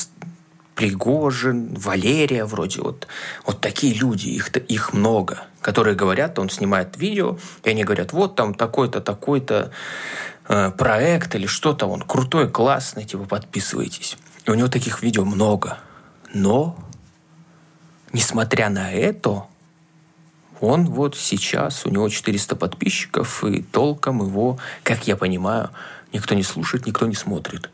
Пригожин, 0.73 1.75
Валерия 1.75 2.45
вроде 2.45 2.81
вот. 2.81 3.05
Вот 3.45 3.61
такие 3.61 3.93
люди, 3.93 4.29
их, 4.29 4.49
их 4.49 4.91
много, 4.91 5.43
которые 5.61 5.95
говорят, 5.95 6.39
он 6.39 6.49
снимает 6.49 6.97
видео, 6.97 7.37
и 7.63 7.69
они 7.69 7.83
говорят, 7.83 8.11
вот 8.11 8.35
там 8.35 8.55
такой-то, 8.55 9.01
такой-то 9.01 9.71
э, 10.47 10.71
проект 10.71 11.35
или 11.35 11.45
что-то, 11.45 11.85
он 11.85 12.01
крутой, 12.01 12.49
классный, 12.49 13.05
типа 13.05 13.25
подписывайтесь. 13.25 14.17
И 14.45 14.49
у 14.49 14.55
него 14.55 14.67
таких 14.67 15.03
видео 15.03 15.25
много. 15.25 15.77
Но, 16.33 16.77
несмотря 18.13 18.69
на 18.69 18.91
это, 18.91 19.45
он 20.61 20.85
вот 20.85 21.15
сейчас, 21.15 21.85
у 21.85 21.89
него 21.89 22.09
400 22.09 22.55
подписчиков, 22.55 23.43
и 23.43 23.61
толком 23.61 24.21
его, 24.21 24.59
как 24.83 25.07
я 25.07 25.15
понимаю, 25.15 25.69
никто 26.13 26.35
не 26.35 26.43
слушает, 26.43 26.85
никто 26.85 27.07
не 27.07 27.15
смотрит. 27.15 27.69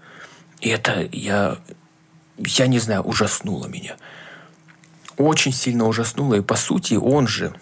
И 0.62 0.70
это 0.70 1.08
я, 1.12 1.58
я 2.38 2.68
не 2.68 2.80
знаю, 2.80 3.02
ужаснуло 3.02 3.68
меня. 3.68 3.98
Очень 5.18 5.54
сильно 5.54 5.86
ужаснуло. 5.86 6.36
И 6.36 6.42
по 6.42 6.56
сути 6.56 6.96
он 6.96 7.28
же 7.28 7.54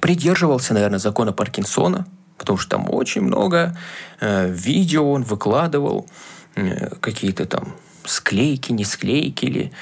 придерживался, 0.00 0.74
наверное, 0.74 0.98
закона 0.98 1.32
Паркинсона, 1.32 2.06
потому 2.36 2.58
что 2.58 2.70
там 2.70 2.86
очень 2.90 3.22
много 3.22 3.76
э, 4.20 4.48
видео 4.50 5.10
он 5.10 5.22
выкладывал, 5.22 6.08
э, 6.54 6.90
какие-то 7.00 7.46
там 7.46 7.74
склейки, 8.08 8.72
не 8.72 8.84
склейки 8.84 9.46
ли. 9.46 9.72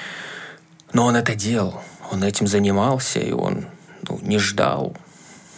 Но 0.92 1.06
он 1.06 1.16
это 1.16 1.34
делал, 1.34 1.82
он 2.10 2.22
этим 2.24 2.46
занимался, 2.46 3.20
и 3.20 3.32
он 3.32 3.66
ну, 4.08 4.18
не 4.22 4.38
ждал, 4.38 4.96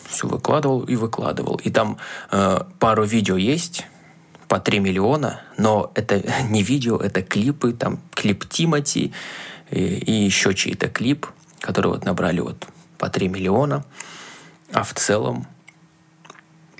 все 0.08 0.26
выкладывал 0.26 0.82
и 0.82 0.96
выкладывал. 0.96 1.56
И 1.56 1.70
там 1.70 1.98
э, 2.30 2.60
пару 2.78 3.04
видео 3.04 3.36
есть 3.36 3.86
по 4.48 4.58
3 4.58 4.80
миллиона, 4.80 5.42
но 5.56 5.92
это 5.94 6.22
не 6.48 6.62
видео, 6.62 6.98
это 6.98 7.22
клипы, 7.22 7.72
там 7.72 8.00
клип 8.14 8.48
Тимати 8.48 9.12
и, 9.70 9.78
и 9.78 10.12
еще 10.12 10.54
чей-то 10.54 10.88
клип, 10.88 11.26
который 11.60 11.88
вот 11.88 12.04
набрали 12.04 12.40
вот 12.40 12.66
по 12.96 13.08
3 13.08 13.28
миллиона, 13.28 13.84
а 14.72 14.82
в 14.82 14.94
целом, 14.94 15.46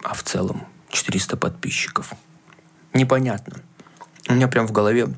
а 0.03 0.15
в 0.15 0.23
целом 0.23 0.67
400 0.91 1.37
подписчиков. 1.37 2.13
Непонятно. 2.95 3.61
У 4.29 4.35
меня 4.35 4.49
прям 4.49 4.67
в 4.67 4.73
голове 4.73 5.15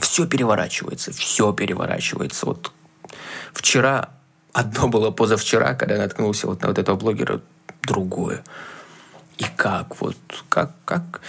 все 0.00 0.26
переворачивается, 0.26 1.12
все 1.12 1.52
переворачивается. 1.52 2.46
Вот 2.46 2.72
вчера 3.52 4.10
одно 4.52 4.88
было 4.88 5.10
позавчера, 5.10 5.74
когда 5.74 5.96
я 5.96 6.02
наткнулся 6.02 6.46
вот 6.46 6.62
на 6.62 6.68
вот 6.68 6.78
этого 6.78 6.96
блогера, 6.96 7.40
другое. 7.82 8.42
И 9.38 9.44
как 9.56 10.00
вот, 10.00 10.16
как, 10.48 10.72
как, 10.84 11.20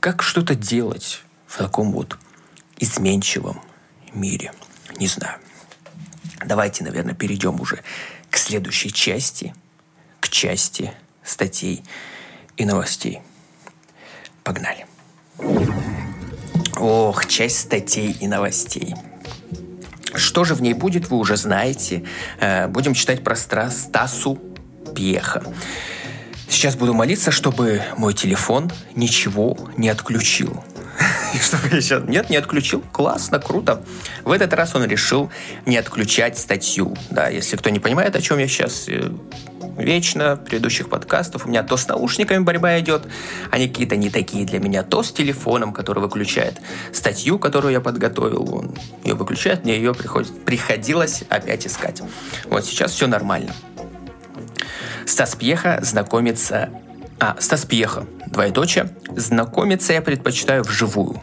как 0.00 0.22
что-то 0.22 0.54
делать 0.54 1.22
в 1.46 1.58
таком 1.58 1.92
вот 1.92 2.18
изменчивом 2.78 3.60
мире? 4.14 4.52
Не 4.98 5.06
знаю. 5.06 5.38
Давайте, 6.44 6.84
наверное, 6.84 7.14
перейдем 7.14 7.60
уже 7.60 7.82
к 8.30 8.36
следующей 8.38 8.92
части, 8.92 9.54
к 10.20 10.28
части 10.28 10.92
статей 11.22 11.84
и 12.56 12.64
новостей. 12.64 13.20
Погнали. 14.44 14.86
Ох, 16.78 17.26
часть 17.26 17.58
статей 17.58 18.16
и 18.20 18.28
новостей. 18.28 18.94
Что 20.14 20.44
же 20.44 20.54
в 20.54 20.62
ней 20.62 20.74
будет, 20.74 21.10
вы 21.10 21.16
уже 21.16 21.36
знаете. 21.36 22.04
Э, 22.40 22.68
будем 22.68 22.94
читать 22.94 23.24
про 23.24 23.36
Стасу 23.36 24.38
Пьеха. 24.94 25.42
Сейчас 26.48 26.76
буду 26.76 26.94
молиться, 26.94 27.30
чтобы 27.30 27.82
мой 27.96 28.14
телефон 28.14 28.70
ничего 28.94 29.56
не 29.76 29.88
отключил. 29.88 30.64
Чтобы 31.42 31.68
я 31.70 31.80
сейчас... 31.80 32.04
Нет, 32.04 32.30
не 32.30 32.36
отключил. 32.36 32.82
Классно, 32.92 33.38
круто. 33.38 33.84
В 34.24 34.32
этот 34.32 34.52
раз 34.54 34.74
он 34.74 34.84
решил 34.84 35.30
не 35.66 35.76
отключать 35.76 36.38
статью. 36.38 36.96
Да, 37.10 37.28
если 37.28 37.56
кто 37.56 37.70
не 37.70 37.78
понимает, 37.78 38.16
о 38.16 38.22
чем 38.22 38.38
я 38.38 38.48
сейчас 38.48 38.88
э, 38.88 39.10
вечно 39.78 40.36
предыдущих 40.36 40.88
подкастов. 40.88 41.46
У 41.46 41.48
меня 41.48 41.62
то 41.62 41.76
с 41.76 41.88
наушниками 41.88 42.42
борьба 42.42 42.78
идет, 42.80 43.06
они 43.50 43.68
какие-то 43.68 43.96
не 43.96 44.10
такие 44.10 44.44
для 44.44 44.58
меня, 44.58 44.82
то 44.82 45.02
с 45.02 45.12
телефоном, 45.12 45.72
который 45.72 46.00
выключает 46.00 46.60
статью, 46.92 47.38
которую 47.38 47.72
я 47.72 47.80
подготовил. 47.80 48.54
Он 48.54 48.74
ее 49.04 49.14
выключает, 49.14 49.64
мне 49.64 49.76
ее 49.76 49.94
приходит, 49.94 50.44
приходилось 50.44 51.22
опять 51.28 51.66
искать. 51.66 52.02
Вот 52.46 52.64
сейчас 52.64 52.92
все 52.92 53.06
нормально. 53.06 53.52
Стас 55.06 55.34
Пьеха 55.36 55.78
знакомится... 55.82 56.70
А, 57.20 57.36
Стас 57.40 57.64
Пьеха, 57.64 58.06
двоеточие. 58.26 58.90
Знакомиться 59.16 59.92
я 59.92 60.02
предпочитаю 60.02 60.62
вживую. 60.62 61.22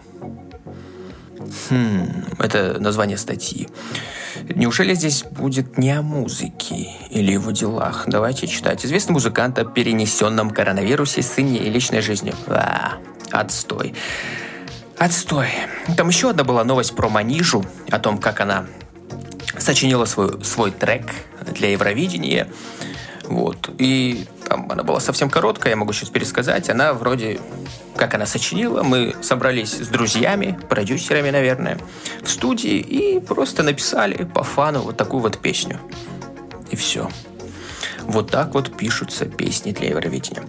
Хм, 1.69 2.25
это 2.39 2.79
название 2.79 3.17
статьи. 3.17 3.69
Неужели 4.53 4.93
здесь 4.93 5.23
будет 5.23 5.77
не 5.77 5.91
о 5.91 6.01
музыке 6.01 6.89
или 7.09 7.31
его 7.31 7.51
делах? 7.51 8.03
Давайте 8.07 8.47
читать. 8.47 8.85
Известный 8.85 9.13
музыкант 9.13 9.59
о 9.59 9.65
перенесенном 9.65 10.49
коронавирусе, 10.49 11.21
сыне 11.21 11.57
и 11.59 11.69
личной 11.69 12.01
жизни. 12.01 12.33
А, 12.47 12.97
отстой. 13.31 13.93
Отстой. 14.97 15.49
Там 15.97 16.07
еще 16.07 16.29
одна 16.29 16.43
была 16.43 16.63
новость 16.63 16.95
про 16.95 17.09
Манижу, 17.09 17.65
о 17.91 17.99
том, 17.99 18.17
как 18.17 18.39
она 18.39 18.65
сочинила 19.57 20.05
свой, 20.05 20.43
свой 20.43 20.71
трек 20.71 21.11
для 21.53 21.71
Евровидения. 21.71 22.47
Вот. 23.27 23.69
И 23.77 24.25
там 24.47 24.71
она 24.71 24.83
была 24.83 24.99
совсем 24.99 25.29
короткая, 25.29 25.71
я 25.71 25.77
могу 25.77 25.93
сейчас 25.93 26.09
пересказать. 26.09 26.69
Она 26.69 26.93
вроде, 26.93 27.39
как 27.95 28.13
она 28.13 28.25
сочинила, 28.25 28.83
мы 28.83 29.15
собрались 29.21 29.73
с 29.73 29.87
друзьями, 29.87 30.59
продюсерами, 30.69 31.29
наверное, 31.29 31.79
в 32.23 32.29
студии 32.29 32.77
и 32.77 33.19
просто 33.19 33.63
написали 33.63 34.23
по 34.25 34.43
фану 34.43 34.81
вот 34.81 34.97
такую 34.97 35.21
вот 35.21 35.39
песню. 35.39 35.79
И 36.71 36.75
все. 36.75 37.09
Вот 38.01 38.29
так 38.31 38.53
вот 38.53 38.75
пишутся 38.75 39.25
песни 39.25 39.71
для 39.71 39.89
Евровидения. 39.89 40.43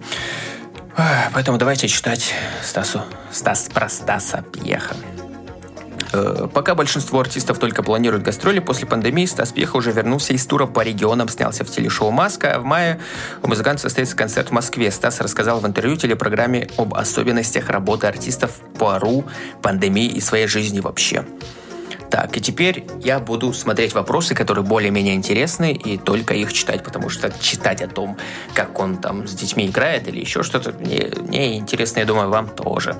Поэтому 1.33 1.57
давайте 1.57 1.87
читать 1.87 2.33
Стасу, 2.63 3.01
Стас 3.31 3.69
про 3.71 3.87
Стаса 3.87 4.43
Пьеха. 4.51 4.95
Э, 6.13 6.47
пока 6.53 6.75
большинство 6.75 7.19
артистов 7.19 7.59
только 7.59 7.83
планируют 7.83 8.23
гастроли, 8.23 8.59
после 8.59 8.87
пандемии 8.87 9.25
Стас 9.25 9.51
Пьеха 9.51 9.77
уже 9.77 9.91
вернулся 9.91 10.33
из 10.33 10.45
тура 10.45 10.65
по 10.65 10.81
регионам, 10.81 11.29
снялся 11.29 11.65
в 11.65 11.69
телешоу 11.69 12.11
«Маска», 12.11 12.55
а 12.55 12.59
в 12.59 12.63
мае 12.63 12.99
у 13.43 13.47
музыканта 13.47 13.81
состоится 13.81 14.15
концерт 14.15 14.49
в 14.49 14.51
Москве. 14.51 14.91
Стас 14.91 15.19
рассказал 15.21 15.59
в 15.59 15.67
интервью 15.67 15.97
телепрограмме 15.97 16.69
об 16.77 16.93
особенностях 16.93 17.69
работы 17.69 18.07
артистов 18.07 18.51
по 18.77 18.99
РУ, 18.99 19.25
пандемии 19.61 20.07
и 20.07 20.21
своей 20.21 20.47
жизни 20.47 20.79
вообще. 20.79 21.25
Так, 22.09 22.37
и 22.37 22.41
теперь 22.41 22.85
я 23.01 23.19
буду 23.19 23.53
смотреть 23.53 23.93
вопросы, 23.93 24.33
которые 24.35 24.63
более-менее 24.63 25.15
интересны, 25.15 25.73
и 25.73 25.97
только 25.97 26.33
их 26.33 26.53
читать, 26.53 26.83
потому 26.83 27.09
что 27.09 27.31
читать 27.39 27.81
о 27.81 27.87
том, 27.87 28.17
как 28.53 28.79
он 28.79 28.97
там 28.97 29.27
с 29.27 29.33
детьми 29.33 29.67
играет 29.67 30.07
или 30.07 30.19
еще 30.19 30.43
что-то, 30.43 30.71
мне, 30.71 31.09
мне 31.21 31.57
интересно, 31.57 31.99
я 31.99 32.05
думаю, 32.05 32.29
вам 32.29 32.49
тоже. 32.49 32.95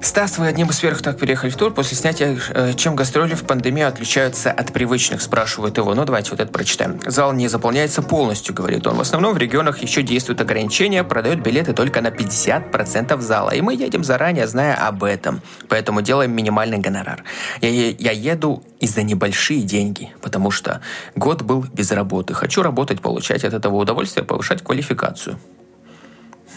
Стас, 0.00 0.38
вы 0.38 0.46
одним 0.46 0.70
из 0.70 0.80
первых 0.80 1.02
так 1.02 1.18
переехали 1.18 1.50
в 1.50 1.56
тур 1.56 1.72
после 1.72 1.96
снятия 1.96 2.38
э, 2.54 2.72
«Чем 2.74 2.96
гастроли 2.96 3.34
в 3.34 3.44
пандемию 3.44 3.88
отличаются 3.88 4.50
от 4.50 4.72
привычных?» 4.72 5.20
спрашивает 5.22 5.78
его. 5.78 5.94
Ну, 5.94 6.04
давайте 6.04 6.30
вот 6.30 6.40
это 6.40 6.52
прочитаем. 6.52 7.00
Зал 7.06 7.32
не 7.32 7.48
заполняется 7.48 8.02
полностью, 8.02 8.54
говорит 8.54 8.86
он. 8.86 8.96
В 8.96 9.00
основном 9.00 9.34
в 9.34 9.38
регионах 9.38 9.78
еще 9.78 10.02
действуют 10.02 10.40
ограничения, 10.40 11.04
продают 11.04 11.40
билеты 11.40 11.72
только 11.72 12.00
на 12.00 12.08
50% 12.08 13.20
зала, 13.20 13.50
и 13.50 13.60
мы 13.60 13.74
едем 13.74 14.04
заранее, 14.04 14.46
зная 14.46 14.74
об 14.74 15.04
этом. 15.04 15.40
Поэтому 15.68 16.02
делаем 16.02 16.34
минимальный 16.34 16.78
гонорар. 16.78 17.24
Я, 17.60 17.70
я 17.70 18.12
еду 18.22 18.62
и 18.80 18.86
за 18.86 19.02
небольшие 19.02 19.62
деньги, 19.62 20.12
потому 20.20 20.50
что 20.50 20.80
год 21.16 21.42
был 21.42 21.64
без 21.72 21.90
работы. 21.92 22.34
Хочу 22.34 22.62
работать, 22.62 23.00
получать 23.00 23.44
от 23.44 23.54
этого 23.54 23.76
удовольствие, 23.76 24.24
повышать 24.24 24.62
квалификацию. 24.62 25.38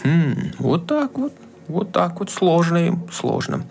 Хм, 0.04 0.52
вот 0.58 0.86
так 0.86 1.18
вот. 1.18 1.32
Вот 1.68 1.92
так 1.92 2.20
вот. 2.20 2.30
Сложно 2.30 2.78
им, 2.78 3.08
сложно. 3.12 3.66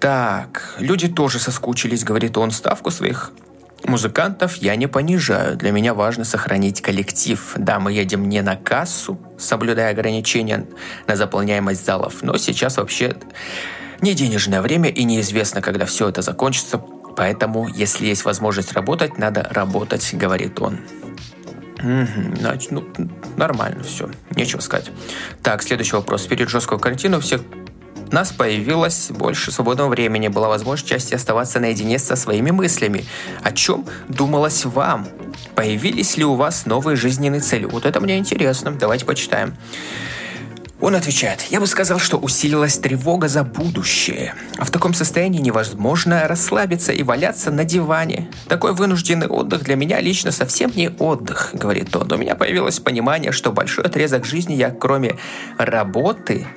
Так, 0.00 0.74
люди 0.78 1.08
тоже 1.08 1.38
соскучились, 1.38 2.02
говорит 2.02 2.36
он, 2.36 2.50
ставку 2.50 2.90
своих 2.90 3.32
Музыкантов 3.84 4.56
я 4.56 4.76
не 4.76 4.86
понижаю. 4.86 5.56
Для 5.56 5.72
меня 5.72 5.92
важно 5.92 6.24
сохранить 6.24 6.80
коллектив. 6.80 7.52
Да, 7.56 7.80
мы 7.80 7.92
едем 7.92 8.28
не 8.28 8.40
на 8.40 8.56
кассу, 8.56 9.18
соблюдая 9.38 9.90
ограничения 9.90 10.66
на 11.08 11.16
заполняемость 11.16 11.84
залов, 11.84 12.22
но 12.22 12.36
сейчас 12.36 12.76
вообще 12.76 13.16
не 14.02 14.14
денежное 14.14 14.60
время 14.60 14.90
и 14.90 15.04
неизвестно, 15.04 15.62
когда 15.62 15.86
все 15.86 16.08
это 16.08 16.22
закончится. 16.22 16.78
Поэтому, 17.16 17.68
если 17.68 18.06
есть 18.06 18.24
возможность 18.24 18.72
работать, 18.72 19.18
надо 19.18 19.46
работать, 19.50 20.12
говорит 20.12 20.60
он. 20.60 20.80
Значит, 22.38 22.70
ну, 22.70 22.84
нормально 23.36 23.82
все, 23.82 24.08
нечего 24.36 24.60
сказать. 24.60 24.90
Так, 25.42 25.62
следующий 25.62 25.96
вопрос. 25.96 26.26
Перед 26.26 26.48
жесткого 26.48 26.78
карантина 26.78 27.18
у 27.18 27.20
всех 27.20 27.42
нас 28.12 28.30
появилось 28.30 29.10
больше 29.10 29.50
свободного 29.50 29.88
времени, 29.88 30.28
была 30.28 30.48
возможность 30.48 30.88
части 30.88 31.14
оставаться 31.14 31.60
наедине 31.60 31.98
со 31.98 32.14
своими 32.14 32.50
мыслями. 32.50 33.04
О 33.42 33.52
чем 33.52 33.86
думалось 34.08 34.64
вам? 34.64 35.08
Появились 35.54 36.16
ли 36.16 36.24
у 36.24 36.34
вас 36.34 36.66
новые 36.66 36.96
жизненные 36.96 37.40
цели? 37.40 37.64
Вот 37.64 37.86
это 37.86 38.00
мне 38.00 38.18
интересно. 38.18 38.70
Давайте 38.72 39.04
почитаем. 39.04 39.54
Он 40.82 40.96
отвечает, 40.96 41.42
я 41.48 41.60
бы 41.60 41.68
сказал, 41.68 42.00
что 42.00 42.18
усилилась 42.18 42.76
тревога 42.76 43.28
за 43.28 43.44
будущее. 43.44 44.34
А 44.58 44.64
в 44.64 44.72
таком 44.72 44.94
состоянии 44.94 45.40
невозможно 45.40 46.26
расслабиться 46.26 46.92
и 46.92 47.04
валяться 47.04 47.52
на 47.52 47.64
диване. 47.64 48.28
Такой 48.48 48.74
вынужденный 48.74 49.28
отдых 49.28 49.62
для 49.62 49.76
меня 49.76 50.00
лично 50.00 50.32
совсем 50.32 50.72
не 50.74 50.90
отдых, 50.90 51.50
говорит 51.52 51.94
он. 51.94 52.10
У 52.10 52.16
меня 52.16 52.34
появилось 52.34 52.80
понимание, 52.80 53.30
что 53.30 53.52
большой 53.52 53.84
отрезок 53.84 54.24
жизни 54.24 54.54
я 54.54 54.70
кроме 54.70 55.18
работы 55.56 56.48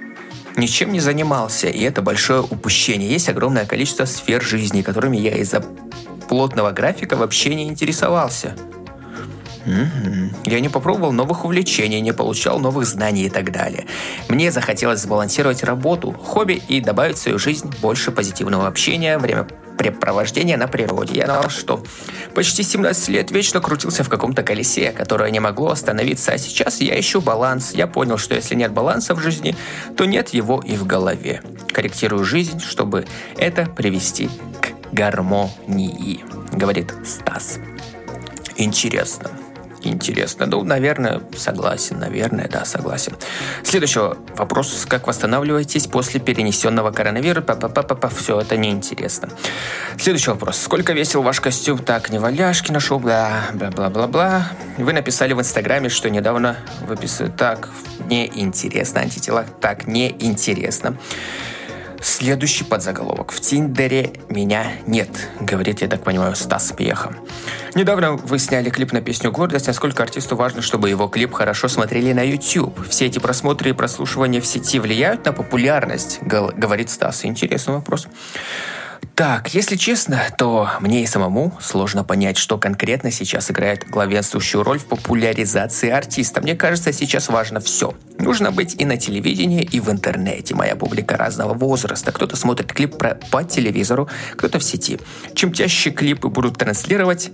ничем 0.55 0.91
не 0.91 1.01
занимался, 1.01 1.67
и 1.67 1.83
это 1.83 2.01
большое 2.01 2.41
упущение. 2.41 3.07
Есть 3.07 3.29
огромное 3.29 3.67
количество 3.67 4.05
сфер 4.05 4.41
жизни, 4.41 4.81
которыми 4.81 5.17
я 5.17 5.37
из-за 5.37 5.63
плотного 6.27 6.71
графика 6.71 7.15
вообще 7.15 7.53
не 7.53 7.67
интересовался. 7.67 8.55
Я 10.45 10.59
не 10.59 10.69
попробовал 10.69 11.11
новых 11.11 11.45
увлечений, 11.45 12.01
не 12.01 12.13
получал 12.13 12.59
новых 12.59 12.85
знаний 12.85 13.25
и 13.25 13.29
так 13.29 13.51
далее. 13.51 13.85
Мне 14.29 14.51
захотелось 14.51 15.01
сбалансировать 15.01 15.63
работу, 15.63 16.11
хобби 16.11 16.61
и 16.67 16.81
добавить 16.81 17.17
в 17.17 17.21
свою 17.21 17.39
жизнь 17.39 17.73
больше 17.81 18.11
позитивного 18.11 18.67
общения, 18.67 19.17
время 19.17 19.47
времяпрепровождения 19.75 20.57
на 20.57 20.67
природе. 20.67 21.15
Я 21.15 21.25
знал, 21.25 21.49
что 21.49 21.83
почти 22.33 22.63
17 22.63 23.09
лет 23.09 23.31
вечно 23.31 23.59
крутился 23.61 24.03
в 24.03 24.09
каком-то 24.09 24.43
колесе, 24.43 24.91
которое 24.91 25.31
не 25.31 25.39
могло 25.39 25.71
остановиться, 25.71 26.31
а 26.31 26.37
сейчас 26.37 26.81
я 26.81 26.99
ищу 26.99 27.21
баланс. 27.21 27.73
Я 27.73 27.87
понял, 27.87 28.17
что 28.17 28.35
если 28.35 28.55
нет 28.55 28.71
баланса 28.71 29.15
в 29.15 29.19
жизни, 29.19 29.55
то 29.97 30.05
нет 30.05 30.29
его 30.29 30.61
и 30.65 30.75
в 30.75 30.85
голове. 30.85 31.41
Корректирую 31.71 32.23
жизнь, 32.23 32.59
чтобы 32.59 33.05
это 33.37 33.65
привести 33.65 34.29
к 34.61 34.93
гармонии, 34.93 36.23
говорит 36.51 36.93
Стас. 37.05 37.59
Интересно. 38.57 39.29
Интересно. 39.85 40.45
Ну, 40.45 40.63
наверное, 40.63 41.21
согласен. 41.37 41.99
Наверное, 41.99 42.47
да, 42.47 42.65
согласен. 42.65 43.13
Следующий 43.63 43.99
вопрос. 44.35 44.85
Как 44.87 45.07
восстанавливаетесь 45.07 45.87
после 45.87 46.19
перенесенного 46.19 46.91
коронавируса? 46.91 47.41
Па 47.41 47.53
-па 47.53 47.71
-па 47.71 47.83
-па 47.83 47.99
-па. 47.99 48.09
Все, 48.15 48.39
это 48.39 48.57
неинтересно. 48.57 49.29
Следующий 49.97 50.31
вопрос. 50.31 50.57
Сколько 50.57 50.93
весил 50.93 51.21
ваш 51.21 51.39
костюм? 51.39 51.77
Так, 51.77 52.09
не 52.09 52.19
валяшки 52.19 52.71
нашел. 52.71 52.99
Бла, 52.99 53.29
бла, 53.53 53.69
бла, 53.69 53.89
бла, 53.89 54.07
бла. 54.07 54.51
Вы 54.77 54.93
написали 54.93 55.33
в 55.33 55.39
Инстаграме, 55.39 55.89
что 55.89 56.09
недавно 56.09 56.57
выписали. 56.87 57.29
Так, 57.29 57.69
неинтересно. 58.09 59.01
Антитела. 59.01 59.45
Так, 59.61 59.87
неинтересно. 59.87 60.97
Следующий 62.07 62.63
подзаголовок. 62.63 63.31
В 63.31 63.41
Тиндере 63.41 64.13
меня 64.29 64.73
нет, 64.85 65.09
говорит, 65.39 65.81
я 65.81 65.87
так 65.87 66.03
понимаю, 66.03 66.35
Стас 66.35 66.71
Пьеха. 66.71 67.15
Недавно 67.73 68.11
вы 68.11 68.37
сняли 68.37 68.69
клип 68.69 68.93
на 68.93 69.01
песню 69.01 69.31
«Гордость». 69.31 69.65
Насколько 69.65 70.03
артисту 70.03 70.35
важно, 70.35 70.61
чтобы 70.61 70.91
его 70.91 71.07
клип 71.07 71.33
хорошо 71.33 71.67
смотрели 71.67 72.13
на 72.13 72.21
YouTube? 72.21 72.87
Все 72.87 73.07
эти 73.07 73.17
просмотры 73.17 73.71
и 73.71 73.73
прослушивания 73.73 74.39
в 74.39 74.45
сети 74.45 74.77
влияют 74.77 75.25
на 75.25 75.33
популярность, 75.33 76.19
говорит 76.21 76.91
Стас. 76.91 77.25
Интересный 77.25 77.73
вопрос. 77.73 78.07
Так, 79.15 79.53
если 79.53 79.77
честно, 79.77 80.21
то 80.37 80.69
мне 80.81 81.03
и 81.03 81.05
самому 81.05 81.57
сложно 81.61 82.03
понять, 82.03 82.35
что 82.35 82.57
конкретно 82.57 83.11
сейчас 83.11 83.49
играет 83.49 83.87
главенствующую 83.87 84.61
роль 84.61 84.77
в 84.77 84.87
популяризации 84.87 85.89
артиста. 85.89 86.41
Мне 86.41 86.53
кажется, 86.53 86.91
сейчас 86.91 87.29
важно 87.29 87.61
все. 87.61 87.93
Нужно 88.19 88.51
быть 88.51 88.75
и 88.77 88.83
на 88.83 88.97
телевидении, 88.97 89.63
и 89.63 89.79
в 89.79 89.89
интернете. 89.89 90.53
Моя 90.53 90.75
публика 90.75 91.15
разного 91.15 91.53
возраста. 91.53 92.11
Кто-то 92.11 92.35
смотрит 92.35 92.73
клип 92.73 92.97
про, 92.97 93.17
по 93.31 93.45
телевизору, 93.45 94.09
кто-то 94.35 94.59
в 94.59 94.63
сети. 94.65 94.99
Чем 95.33 95.53
чаще 95.53 95.91
клипы 95.91 96.27
будут 96.27 96.57
транслировать 96.57 97.31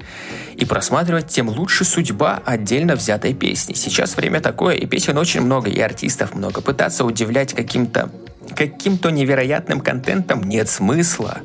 и 0.58 0.66
просматривать, 0.66 1.30
тем 1.30 1.50
лучше 1.50 1.84
судьба 1.84 2.44
отдельно 2.46 2.96
взятой 2.96 3.34
песни. 3.34 3.74
Сейчас 3.74 4.16
время 4.16 4.40
такое, 4.40 4.76
и 4.76 4.86
песен 4.86 5.18
очень 5.18 5.42
много, 5.42 5.72
и 5.72 5.80
артистов 5.80 6.36
много. 6.36 6.62
Пытаться 6.62 7.06
удивлять 7.06 7.56
каким-то 7.56 8.12
каким-то 8.56 9.10
невероятным 9.10 9.82
контентом 9.82 10.44
нет 10.44 10.70
смысла. 10.70 11.42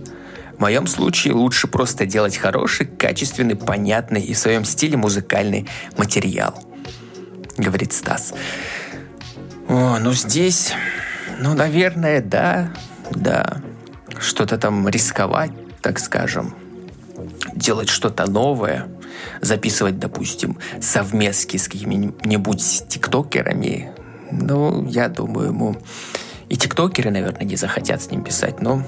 В 0.56 0.60
моем 0.60 0.86
случае 0.86 1.34
лучше 1.34 1.66
просто 1.66 2.06
делать 2.06 2.38
хороший, 2.38 2.86
качественный, 2.86 3.56
понятный 3.56 4.22
и 4.22 4.32
в 4.32 4.38
своем 4.38 4.64
стиле 4.64 4.96
музыкальный 4.96 5.68
материал, 5.98 6.58
говорит 7.58 7.92
Стас. 7.92 8.32
О, 9.68 9.98
ну 9.98 10.12
здесь, 10.12 10.72
ну, 11.38 11.52
наверное, 11.52 12.22
да, 12.22 12.72
да. 13.10 13.58
Что-то 14.18 14.56
там 14.56 14.88
рисковать, 14.88 15.50
так 15.82 15.98
скажем, 15.98 16.54
делать 17.54 17.90
что-то 17.90 18.30
новое, 18.30 18.88
записывать, 19.42 19.98
допустим, 19.98 20.58
совместки 20.80 21.58
с 21.58 21.68
какими-нибудь 21.68 22.84
тиктокерами, 22.88 23.92
ну, 24.30 24.86
я 24.88 25.08
думаю, 25.08 25.48
ему 25.48 25.76
и 26.48 26.56
тиктокеры, 26.56 27.10
наверное, 27.10 27.44
не 27.44 27.56
захотят 27.56 28.00
с 28.00 28.10
ним 28.10 28.24
писать, 28.24 28.62
но 28.62 28.82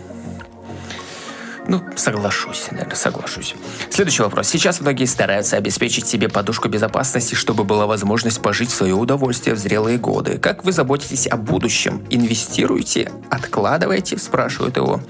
ну, 1.69 1.83
соглашусь, 1.97 2.69
наверное, 2.71 2.97
соглашусь. 2.97 3.55
Следующий 3.91 4.23
вопрос. 4.23 4.49
Сейчас 4.49 4.81
многие 4.81 5.05
стараются 5.05 5.59
обеспечить 5.59 6.07
себе 6.07 6.31
подушку 6.31 6.69
безопасности, 6.69 7.35
чтобы 7.35 7.65
была 7.65 7.87
возможность 7.87 8.41
пожить 8.41 8.71
в 8.71 8.75
свое 8.75 8.95
удовольствие 8.95 9.55
в 9.55 9.59
зрелые 9.59 9.99
годы. 9.99 10.39
Как 10.39 10.65
вы 10.65 10.73
заботитесь 10.73 11.27
о 11.27 11.37
будущем? 11.37 12.07
Инвестируете? 12.09 13.13
Откладываете? 13.29 14.17
Спрашивают 14.17 14.79
его. 14.79 15.03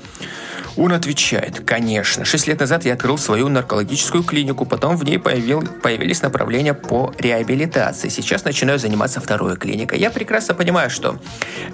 Он 0.77 0.93
отвечает, 0.93 1.61
конечно. 1.65 2.25
Шесть 2.25 2.47
лет 2.47 2.61
назад 2.61 2.85
я 2.85 2.95
открыл 2.95 3.19
свою 3.19 3.49
наркологическую 3.49 4.23
клинику, 4.23 4.65
потом 4.65 4.97
в 4.97 5.05
ней 5.05 5.19
появил, 5.19 5.63
появились 5.83 6.23
направления 6.23 6.75
по 6.75 7.13
реабилитации. 7.19 8.09
Сейчас 8.09 8.45
начинаю 8.45 8.79
заниматься 8.79 9.21
второй 9.21 9.57
клиникой. 9.57 9.99
Я 9.99 10.11
прекрасно 10.11 10.55
понимаю, 10.55 10.89
что 10.89 11.19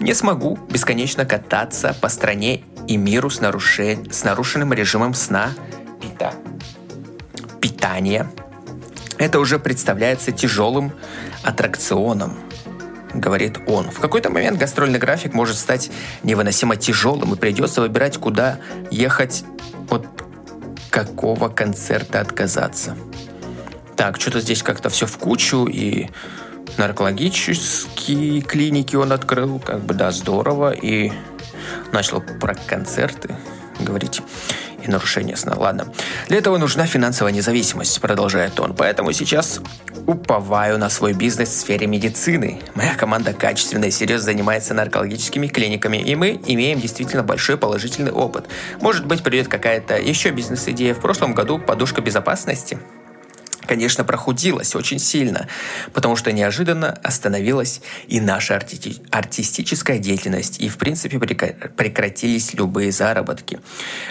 не 0.00 0.14
смогу 0.14 0.58
бесконечно 0.70 1.26
кататься 1.26 1.94
по 2.00 2.08
стране 2.08 2.64
и 2.86 2.96
миру 2.96 3.30
с, 3.30 3.40
наруше... 3.40 3.98
с 4.10 4.24
нарушенным 4.24 4.72
режимом 4.72 5.14
сна, 5.14 5.50
пита... 6.00 6.32
питания. 7.60 8.30
Это 9.18 9.38
уже 9.38 9.58
представляется 9.58 10.32
тяжелым 10.32 10.92
аттракционом 11.42 12.36
говорит 13.14 13.58
он. 13.66 13.90
В 13.90 14.00
какой-то 14.00 14.30
момент 14.30 14.58
гастрольный 14.58 14.98
график 14.98 15.34
может 15.34 15.56
стать 15.56 15.90
невыносимо 16.22 16.76
тяжелым, 16.76 17.34
и 17.34 17.36
придется 17.36 17.80
выбирать, 17.80 18.18
куда 18.18 18.58
ехать, 18.90 19.44
от 19.90 20.06
какого 20.90 21.48
концерта 21.48 22.20
отказаться. 22.20 22.96
Так, 23.96 24.20
что-то 24.20 24.40
здесь 24.40 24.62
как-то 24.62 24.88
все 24.90 25.06
в 25.06 25.16
кучу, 25.18 25.66
и 25.66 26.08
наркологические 26.76 28.40
клиники 28.42 28.96
он 28.96 29.12
открыл, 29.12 29.60
как 29.60 29.80
бы, 29.80 29.94
да, 29.94 30.10
здорово, 30.10 30.72
и 30.72 31.12
начал 31.92 32.20
про 32.20 32.54
концерты 32.54 33.34
говорить. 33.80 34.22
и 34.84 34.90
нарушение 34.90 35.36
сна. 35.36 35.54
Ладно. 35.56 35.86
Для 36.28 36.38
этого 36.38 36.58
нужна 36.58 36.86
финансовая 36.86 37.32
независимость, 37.32 38.00
продолжает 38.00 38.60
он. 38.60 38.74
Поэтому 38.74 39.12
сейчас 39.12 39.60
уповаю 40.06 40.78
на 40.78 40.90
свой 40.90 41.14
бизнес 41.14 41.48
в 41.48 41.58
сфере 41.58 41.86
медицины. 41.86 42.60
Моя 42.74 42.94
команда 42.94 43.32
качественно 43.32 43.86
и 43.86 43.90
серьезно 43.90 44.32
занимается 44.32 44.74
наркологическими 44.74 45.46
клиниками, 45.46 45.96
и 45.96 46.14
мы 46.14 46.40
имеем 46.46 46.80
действительно 46.80 47.22
большой 47.22 47.56
положительный 47.56 48.12
опыт. 48.12 48.46
Может 48.80 49.06
быть, 49.06 49.22
придет 49.22 49.48
какая-то 49.48 49.98
еще 49.98 50.30
бизнес-идея. 50.30 50.94
В 50.94 51.00
прошлом 51.00 51.34
году 51.34 51.58
подушка 51.58 52.02
безопасности 52.02 52.78
конечно, 53.66 54.04
прохудилась 54.04 54.74
очень 54.74 54.98
сильно, 54.98 55.48
потому 55.92 56.16
что 56.16 56.32
неожиданно 56.32 56.98
остановилась 57.02 57.80
и 58.06 58.20
наша 58.20 58.54
арти- 58.54 59.04
артистическая 59.10 59.98
деятельность, 59.98 60.60
и, 60.60 60.68
в 60.68 60.78
принципе, 60.78 61.18
прекратились 61.18 62.54
любые 62.54 62.92
заработки. 62.92 63.60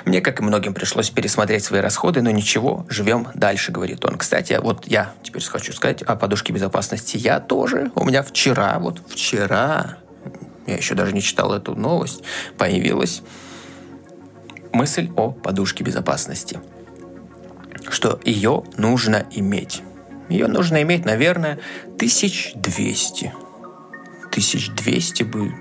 Мне, 0.05 0.21
как 0.21 0.39
и 0.39 0.43
многим, 0.43 0.73
пришлось 0.73 1.09
пересмотреть 1.09 1.63
свои 1.63 1.81
расходы, 1.81 2.21
но 2.21 2.31
ничего, 2.31 2.85
живем 2.89 3.27
дальше, 3.33 3.71
говорит 3.71 4.03
он. 4.05 4.17
Кстати, 4.17 4.59
вот 4.61 4.87
я 4.87 5.13
теперь 5.23 5.43
хочу 5.43 5.73
сказать 5.73 6.01
о 6.01 6.15
подушке 6.15 6.53
безопасности. 6.53 7.17
Я 7.17 7.39
тоже, 7.39 7.91
у 7.95 8.05
меня 8.05 8.23
вчера, 8.23 8.77
вот 8.79 9.01
вчера, 9.07 9.97
я 10.67 10.77
еще 10.77 10.95
даже 10.95 11.13
не 11.13 11.21
читал 11.21 11.53
эту 11.53 11.75
новость, 11.75 12.23
появилась 12.57 13.21
мысль 14.71 15.09
о 15.15 15.31
подушке 15.31 15.83
безопасности– 15.83 16.59
что 17.89 18.19
ее 18.23 18.63
нужно 18.77 19.25
иметь. 19.31 19.81
Ее 20.29 20.47
нужно 20.47 20.81
иметь, 20.81 21.05
наверное, 21.05 21.59
1200. 21.95 23.33
1200 24.31 25.23
бы 25.23 25.53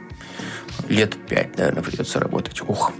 лет 0.88 1.16
пять, 1.28 1.56
наверное, 1.58 1.82
придется 1.82 2.20
работать. 2.20 2.60
Ух. 2.62 2.92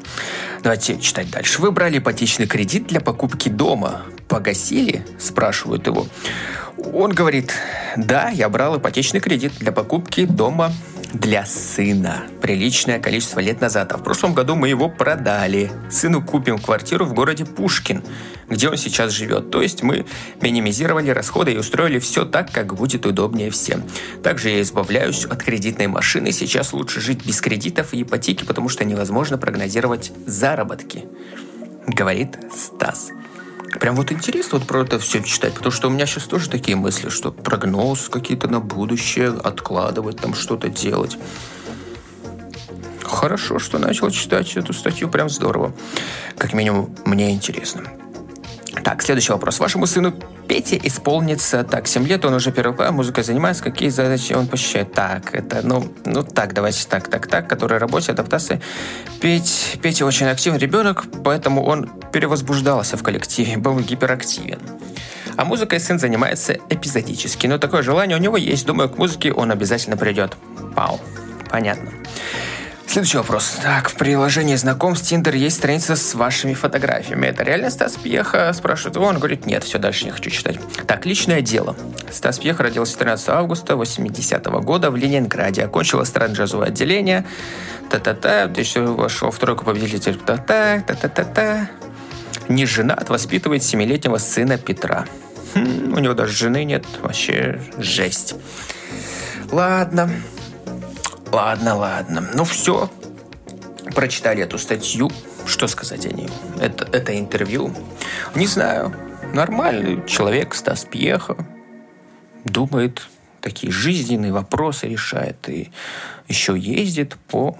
Давайте 0.63 0.99
читать 0.99 1.31
дальше. 1.31 1.61
Вы 1.61 1.71
брали 1.73 1.99
ипотечный 1.99 2.47
кредит 2.47 2.87
для 2.87 3.01
покупки 3.01 3.49
дома. 3.49 4.03
Погасили? 4.29 5.05
Спрашивают 5.19 5.87
его. 5.87 6.07
Он 6.93 7.13
говорит, 7.13 7.53
да, 7.97 8.29
я 8.29 8.49
брал 8.49 8.79
ипотечный 8.79 9.21
кредит 9.21 9.53
для 9.59 9.73
покупки 9.73 10.25
дома 10.25 10.73
для 11.13 11.45
сына 11.45 12.25
приличное 12.41 12.99
количество 12.99 13.41
лет 13.41 13.61
назад. 13.61 13.93
А 13.93 13.99
в 13.99 14.03
прошлом 14.03 14.35
году 14.35 14.55
мы 14.55 14.69
его 14.69 14.89
продали. 14.89 15.71
Сыну 15.91 16.23
купим 16.23 16.59
квартиру 16.59 17.05
в 17.05 17.13
городе 17.13 17.45
Пушкин, 17.45 18.03
где 18.49 18.69
он 18.69 18.77
сейчас 18.77 19.13
живет. 19.13 19.51
То 19.51 19.63
есть 19.63 19.83
мы 19.83 20.07
минимизировали 20.41 21.11
расходы 21.11 21.53
и 21.53 21.59
устроили 21.59 21.99
все 21.99 22.25
так, 22.25 22.51
как 22.51 22.75
будет 22.75 23.07
удобнее 23.07 23.51
всем. 23.51 23.83
Также 24.23 24.51
я 24.51 24.63
избавляюсь 24.63 25.25
от 25.25 25.43
кредитной 25.43 25.87
машины. 25.87 26.33
Сейчас 26.33 26.73
лучше 26.73 27.01
жить 27.01 27.25
без 27.27 27.41
кредитов 27.41 27.93
и 27.93 28.03
ипотеки, 28.03 28.45
потому 28.45 28.69
что 28.69 28.85
невозможно 28.85 29.39
прогнозировать 29.39 30.13
заработки, 30.27 31.05
говорит 31.87 32.39
Стас. 32.55 33.11
Прям 33.81 33.97
вот 33.97 34.13
интересно 34.13 34.59
вот 34.59 34.67
про 34.67 34.83
это 34.83 34.99
все 34.99 35.23
читать, 35.23 35.55
потому 35.55 35.73
что 35.73 35.89
у 35.89 35.91
меня 35.91 36.07
сейчас 36.07 36.25
тоже 36.25 36.49
такие 36.49 36.77
мысли, 36.77 37.09
что 37.09 37.33
прогноз 37.33 38.09
какие-то 38.09 38.49
на 38.49 38.61
будущее, 38.61 39.31
откладывать, 39.31 40.19
там 40.19 40.35
что-то 40.35 40.69
делать. 40.69 41.17
Хорошо, 43.03 43.59
что 43.59 43.79
начал 43.79 44.11
читать 44.11 44.57
эту 44.57 44.73
статью, 44.73 45.09
прям 45.09 45.29
здорово. 45.29 45.75
Как 46.39 46.53
минимум, 46.53 46.95
мне 47.05 47.33
интересно. 47.33 48.02
Так, 48.85 49.03
следующий 49.03 49.33
вопрос. 49.33 49.61
Вашему 49.61 49.87
сыну 49.87 50.15
Пете 50.49 50.81
исполнится, 50.83 51.63
так, 51.63 51.87
7 51.87 52.07
лет, 52.07 52.25
он 52.25 52.35
уже 52.35 52.51
первый 52.53 52.75
класс, 52.75 52.91
музыкой 52.91 53.23
занимается, 53.23 53.63
какие 53.63 53.91
задачи 53.91 54.33
он 54.33 54.47
посещает? 54.47 54.93
Так, 54.93 55.35
это, 55.35 55.61
ну, 55.63 55.93
ну 56.05 56.23
так, 56.23 56.53
давайте 56.55 56.87
так, 56.89 57.09
так, 57.09 57.27
так, 57.27 57.49
который 57.49 57.79
работе, 57.79 58.13
адаптации. 58.13 58.61
Петь, 59.21 59.79
Петя 59.83 60.07
очень 60.07 60.27
активный 60.27 60.59
ребенок, 60.59 61.05
поэтому 61.23 61.63
он 61.63 61.91
перевозбуждался 62.13 62.97
в 62.97 63.03
коллективе, 63.03 63.57
был 63.57 63.79
гиперактивен. 63.79 64.59
А 65.37 65.45
музыкой 65.45 65.81
сын 65.81 65.99
занимается 65.99 66.59
эпизодически, 66.69 67.47
но 67.47 67.59
такое 67.59 67.83
желание 67.83 68.17
у 68.17 68.21
него 68.21 68.37
есть, 68.37 68.67
думаю, 68.67 68.89
к 68.89 68.99
музыке 68.99 69.33
он 69.33 69.51
обязательно 69.51 69.97
придет. 69.97 70.37
Пау, 70.75 71.01
понятно. 71.51 71.91
Следующий 72.93 73.17
вопрос. 73.17 73.59
Так, 73.63 73.89
в 73.89 73.95
приложении 73.95 74.55
знакомств 74.55 75.11
Tinder 75.11 75.35
есть 75.35 75.57
страница 75.57 75.97
с 75.97 76.13
вашими 76.13 76.53
фотографиями. 76.53 77.25
Это 77.25 77.43
реально 77.43 77.71
Стас 77.71 77.95
Пьеха? 77.95 78.53
Спрашивает 78.53 78.97
его. 78.97 79.07
Он 79.07 79.17
говорит, 79.17 79.47
нет, 79.47 79.65
все, 79.65 79.79
дальше 79.79 80.05
не 80.05 80.11
хочу 80.11 80.29
читать. 80.29 80.59
Так, 80.87 81.07
личное 81.07 81.41
дело. 81.41 81.75
Стас 82.11 82.39
Пьеха 82.39 82.65
родился 82.65 82.93
14 82.93 83.31
августа 83.31 83.77
80 83.77 84.47
-го 84.47 84.61
года 84.61 84.91
в 84.91 84.97
Ленинграде. 84.97 85.65
Окончил 85.65 86.03
эстрадно-джазовое 86.03 86.67
отделение. 86.67 87.25
Та-та-та. 87.89 88.43
Еще 88.43 88.83
вошел 88.83 89.31
в 89.31 89.39
тройку 89.39 89.65
победителей. 89.65 90.19
Та-та, 90.27 90.81
та-та-та-та. 90.87 91.71
Не 92.49 92.67
женат, 92.67 93.09
воспитывает 93.09 93.63
семилетнего 93.63 94.19
сына 94.19 94.59
Петра. 94.59 95.07
Хм, 95.55 95.95
у 95.97 95.99
него 95.99 96.13
даже 96.13 96.35
жены 96.35 96.65
нет. 96.65 96.85
Вообще 97.01 97.59
жесть. 97.79 98.35
Ладно. 99.51 100.11
Ладно, 101.33 101.77
ладно. 101.77 102.29
Ну 102.35 102.45
все. 102.45 102.91
Прочитали 103.95 104.43
эту 104.43 104.59
статью. 104.59 105.11
Что 105.47 105.67
сказать 105.67 106.05
о 106.05 106.11
ней? 106.11 106.29
Это, 106.61 106.87
это 106.93 107.19
интервью. 107.19 107.75
Не 108.35 108.47
знаю. 108.47 108.95
Нормальный 109.33 110.07
человек 110.07 110.55
Стас 110.55 110.85
Пьеха. 110.85 111.37
Думает, 112.45 113.09
такие 113.41 113.73
жизненные 113.73 114.31
вопросы 114.31 114.89
решает. 114.89 115.49
И 115.49 115.73
еще 116.29 116.57
ездит 116.59 117.17
по 117.29 117.57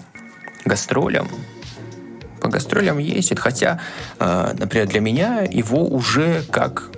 гастролям. 0.65 1.27
По 2.41 2.49
гастролям 2.49 2.99
ездит. 2.99 3.39
Хотя, 3.39 3.81
э, 4.19 4.53
например, 4.55 4.87
для 4.87 4.99
меня 4.99 5.41
его 5.41 5.83
уже 5.87 6.43
как 6.51 6.91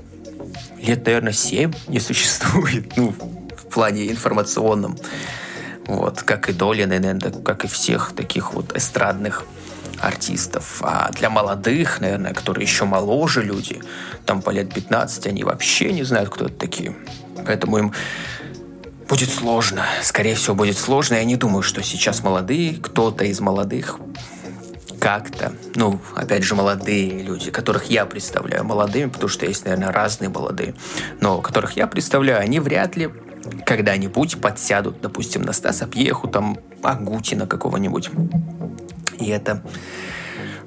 лет, 0.81 1.05
наверное, 1.05 1.31
7 1.31 1.71
не 1.87 2.01
существует. 2.01 2.91
Ну, 2.97 3.11
в 3.11 3.73
плане 3.75 4.09
информационном. 4.11 4.97
Вот, 5.87 6.23
как 6.23 6.49
и 6.49 6.53
Долин, 6.53 6.89
наверное, 6.89 7.31
как 7.31 7.63
и 7.65 7.67
всех 7.67 8.13
таких 8.15 8.53
вот 8.53 8.75
эстрадных 8.75 9.45
артистов. 9.99 10.81
А 10.81 11.11
для 11.11 11.29
молодых, 11.29 11.99
наверное, 11.99 12.33
которые 12.33 12.63
еще 12.63 12.85
моложе 12.85 13.41
люди, 13.41 13.81
там 14.25 14.41
по 14.41 14.49
лет 14.49 14.73
15, 14.73 15.27
они 15.27 15.43
вообще 15.43 15.91
не 15.93 16.03
знают, 16.03 16.29
кто 16.29 16.45
это 16.45 16.55
такие. 16.55 16.95
Поэтому 17.45 17.77
им 17.77 17.93
будет 19.07 19.29
сложно. 19.29 19.85
Скорее 20.01 20.35
всего, 20.35 20.55
будет 20.55 20.77
сложно. 20.77 21.15
Я 21.15 21.23
не 21.23 21.35
думаю, 21.35 21.61
что 21.63 21.83
сейчас 21.83 22.23
молодые, 22.23 22.75
кто-то 22.75 23.25
из 23.25 23.39
молодых 23.39 23.99
как-то, 24.99 25.53
ну, 25.75 26.01
опять 26.15 26.41
же, 26.43 26.55
молодые 26.55 27.21
люди, 27.21 27.51
которых 27.51 27.91
я 27.91 28.07
представляю 28.07 28.63
молодыми, 28.63 29.09
потому 29.09 29.29
что 29.29 29.45
есть, 29.45 29.63
наверное, 29.65 29.91
разные 29.91 30.29
молодые, 30.29 30.73
но 31.21 31.41
которых 31.41 31.73
я 31.73 31.85
представляю, 31.85 32.41
они 32.41 32.59
вряд 32.59 32.95
ли 32.95 33.11
когда-нибудь 33.65 34.41
подсядут, 34.41 35.01
допустим, 35.01 35.41
на 35.43 35.53
Стаса 35.53 35.87
Пьеху, 35.87 36.27
там, 36.27 36.57
Агутина 36.81 37.47
какого-нибудь. 37.47 38.09
И 39.19 39.29
это 39.29 39.63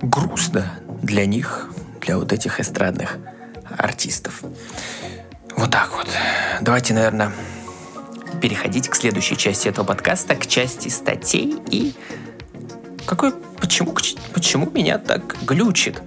грустно 0.01 0.73
для 1.03 1.27
них, 1.27 1.71
для 2.01 2.19
вот 2.19 2.33
этих 2.33 2.61
эстрадных 2.61 3.19
артистов. 3.77 4.43
Вот 5.57 5.71
так 5.71 5.93
вот. 5.93 6.09
Давайте, 6.61 6.95
наверное, 6.95 7.33
переходить 8.41 8.89
к 8.89 8.95
следующей 8.95 9.37
части 9.37 9.69
этого 9.69 9.85
подкаста, 9.85 10.35
к 10.37 10.47
части 10.47 10.89
статей 10.89 11.57
и 11.71 11.95
какой, 13.07 13.33
почему, 13.61 13.95
почему 14.33 14.71
меня 14.71 14.99
так 14.99 15.37
глючит? 15.43 16.01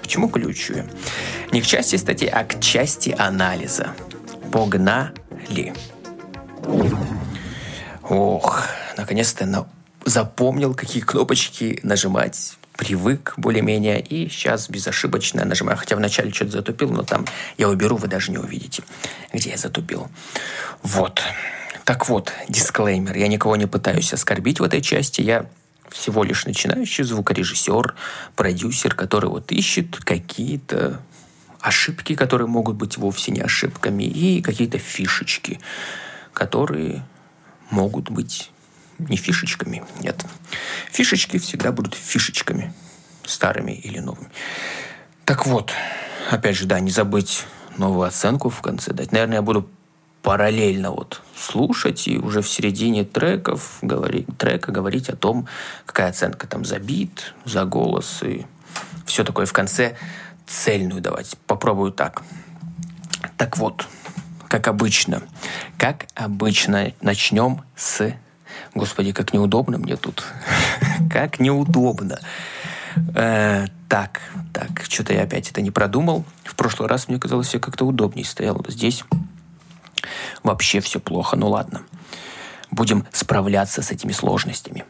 Почему 0.00 0.28
глючу 0.28 0.74
я? 0.74 0.86
Не 1.52 1.60
к 1.60 1.66
части 1.66 1.96
статей, 1.96 2.28
а 2.28 2.44
к 2.44 2.60
части 2.60 3.14
анализа. 3.16 3.94
Погнали. 4.50 5.74
Ох, 8.08 8.66
наконец-то 8.96 9.46
на... 9.46 9.66
запомнил, 10.04 10.74
какие 10.74 11.02
кнопочки 11.02 11.80
нажимать 11.82 12.56
привык 12.76 13.34
более-менее, 13.36 14.00
и 14.00 14.28
сейчас 14.30 14.70
безошибочно 14.70 15.44
нажимаю. 15.44 15.76
Хотя 15.76 15.96
вначале 15.96 16.32
что-то 16.32 16.52
затупил, 16.52 16.90
но 16.90 17.02
там 17.02 17.26
я 17.58 17.68
уберу, 17.68 17.96
вы 17.96 18.08
даже 18.08 18.32
не 18.32 18.38
увидите, 18.38 18.82
где 19.32 19.50
я 19.50 19.56
затупил. 19.56 20.08
Вот. 20.82 21.20
Так 21.84 22.08
вот, 22.08 22.32
дисклеймер. 22.48 23.16
Я 23.16 23.28
никого 23.28 23.56
не 23.56 23.66
пытаюсь 23.66 24.12
оскорбить 24.12 24.60
в 24.60 24.62
этой 24.62 24.80
части. 24.80 25.20
Я 25.20 25.46
всего 25.90 26.24
лишь 26.24 26.46
начинающий 26.46 27.04
звукорежиссер, 27.04 27.94
продюсер, 28.34 28.94
который 28.94 29.28
вот 29.28 29.52
ищет 29.52 29.96
какие-то 29.96 31.00
ошибки, 31.60 32.14
которые 32.14 32.48
могут 32.48 32.76
быть 32.76 32.96
вовсе 32.96 33.32
не 33.32 33.40
ошибками, 33.40 34.04
и 34.04 34.40
какие-то 34.40 34.78
фишечки 34.78 35.60
которые 36.40 37.04
могут 37.68 38.10
быть 38.10 38.50
не 38.98 39.18
фишечками, 39.18 39.84
нет. 40.00 40.24
Фишечки 40.90 41.38
всегда 41.38 41.70
будут 41.70 41.94
фишечками, 41.94 42.72
старыми 43.26 43.72
или 43.72 43.98
новыми. 43.98 44.30
Так 45.26 45.46
вот, 45.46 45.70
опять 46.30 46.56
же, 46.56 46.64
да, 46.64 46.80
не 46.80 46.90
забыть 46.90 47.44
новую 47.76 48.08
оценку 48.08 48.48
в 48.48 48.62
конце 48.62 48.94
дать. 48.94 49.12
Наверное, 49.12 49.36
я 49.36 49.42
буду 49.42 49.68
параллельно 50.22 50.92
вот 50.92 51.20
слушать 51.36 52.08
и 52.08 52.16
уже 52.16 52.40
в 52.40 52.48
середине 52.48 53.04
треков 53.04 53.76
говорить, 53.82 54.26
трека 54.38 54.72
говорить 54.72 55.10
о 55.10 55.16
том, 55.16 55.46
какая 55.84 56.08
оценка 56.08 56.46
там 56.46 56.64
за 56.64 56.78
бит, 56.78 57.34
за 57.44 57.66
голос 57.66 58.22
и 58.22 58.46
все 59.04 59.24
такое 59.24 59.44
в 59.44 59.52
конце 59.52 59.98
цельную 60.46 61.02
давать. 61.02 61.36
Попробую 61.46 61.92
так. 61.92 62.22
Так 63.36 63.58
вот, 63.58 63.86
как 64.50 64.66
обычно, 64.66 65.22
как 65.78 66.08
обычно, 66.16 66.92
начнем 67.00 67.62
с... 67.76 68.12
Господи, 68.74 69.12
как 69.12 69.32
неудобно 69.32 69.78
мне 69.78 69.96
тут. 69.96 70.24
как 71.10 71.38
неудобно. 71.38 72.18
Э, 73.14 73.66
так, 73.88 74.20
так, 74.52 74.82
что-то 74.88 75.12
я 75.14 75.22
опять 75.22 75.48
это 75.48 75.62
не 75.62 75.70
продумал. 75.70 76.24
В 76.42 76.56
прошлый 76.56 76.88
раз 76.88 77.06
мне 77.06 77.20
казалось, 77.20 77.46
все 77.46 77.60
как-то 77.60 77.86
удобнее 77.86 78.24
стояло. 78.24 78.64
Здесь 78.66 79.04
вообще 80.42 80.80
все 80.80 80.98
плохо. 80.98 81.36
Ну 81.36 81.48
ладно. 81.48 81.82
Будем 82.72 83.06
справляться 83.12 83.82
с 83.82 83.92
этими 83.92 84.10
сложностями. 84.10 84.84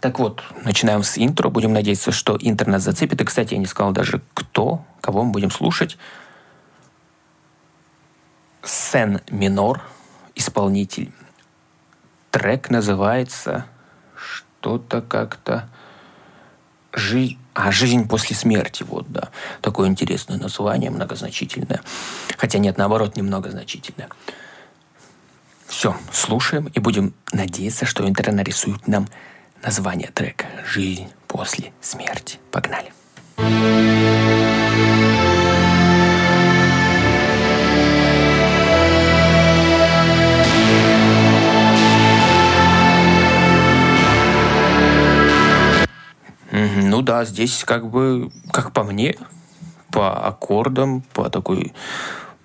Так 0.00 0.18
вот, 0.18 0.42
начинаем 0.64 1.02
с 1.02 1.18
интро. 1.18 1.50
Будем 1.50 1.74
надеяться, 1.74 2.10
что 2.10 2.38
интернет 2.40 2.80
зацепит. 2.80 3.20
И, 3.20 3.24
кстати, 3.24 3.52
я 3.52 3.60
не 3.60 3.66
сказал 3.66 3.92
даже, 3.92 4.22
кто, 4.32 4.82
кого 5.02 5.24
мы 5.24 5.32
будем 5.32 5.50
слушать. 5.50 5.98
Сен 8.64 9.20
минор, 9.30 9.82
исполнитель. 10.34 11.12
Трек 12.30 12.70
называется 12.70 13.66
что-то 14.16 15.02
как-то... 15.02 15.68
Жизнь... 16.92 17.38
А, 17.54 17.70
«Жизнь 17.72 18.08
после 18.08 18.34
смерти», 18.34 18.84
вот, 18.84 19.10
да. 19.10 19.30
Такое 19.60 19.88
интересное 19.88 20.38
название, 20.38 20.90
многозначительное. 20.90 21.80
Хотя 22.36 22.58
нет, 22.58 22.78
наоборот, 22.78 23.16
немногозначительное. 23.16 24.08
Все, 25.66 25.96
слушаем 26.12 26.66
и 26.66 26.78
будем 26.78 27.14
надеяться, 27.32 27.84
что 27.84 28.08
интернет 28.08 28.36
нарисует 28.36 28.86
нам 28.88 29.08
название 29.62 30.10
трека 30.12 30.46
«Жизнь 30.64 31.08
после 31.26 31.72
смерти». 31.80 32.38
Погнали. 32.50 32.92
Ну 46.94 47.02
да, 47.02 47.24
здесь 47.24 47.64
как 47.64 47.90
бы, 47.90 48.30
как 48.52 48.70
по 48.70 48.84
мне, 48.84 49.16
по 49.90 50.28
аккордам, 50.28 51.02
по 51.12 51.28
такой 51.28 51.74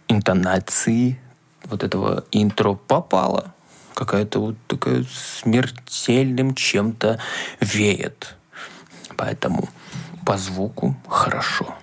интонации 0.07 1.19
вот 1.65 1.83
этого 1.83 2.23
интро 2.31 2.73
попало 2.73 3.53
какая-то 3.93 4.39
вот 4.39 4.55
такая 4.65 5.05
смертельным 5.13 6.55
чем-то 6.55 7.19
веет. 7.59 8.37
Поэтому 9.17 9.69
по 10.25 10.35
звуку 10.35 10.95
хорошо. 11.07 11.75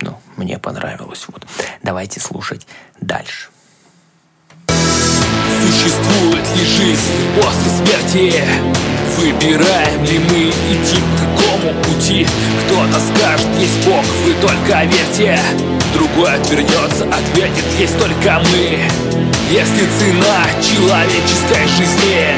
Ну, 0.00 0.18
мне 0.36 0.58
понравилось. 0.58 1.24
Вот. 1.28 1.46
Давайте 1.84 2.18
слушать 2.18 2.66
дальше. 3.00 3.50
Существует 4.66 6.56
ли 6.56 6.64
жизнь 6.64 7.12
после 7.36 7.70
смерти? 7.70 8.44
Выбираем 9.16 10.04
ли 10.04 10.18
мы 10.18 10.48
идти 10.48 11.00
по 11.36 11.41
какому 11.62 11.82
пути? 11.84 12.26
Кто-то 12.64 12.98
скажет, 13.00 13.46
есть 13.58 13.86
Бог, 13.86 14.04
вы 14.24 14.34
только 14.34 14.84
верьте 14.84 15.38
Другой 15.94 16.34
отвернется, 16.34 17.04
ответит, 17.04 17.64
есть 17.78 17.98
только 17.98 18.40
мы 18.50 18.80
Если 19.50 19.86
цена 19.98 20.44
человеческой 20.60 21.66
жизни 21.76 22.34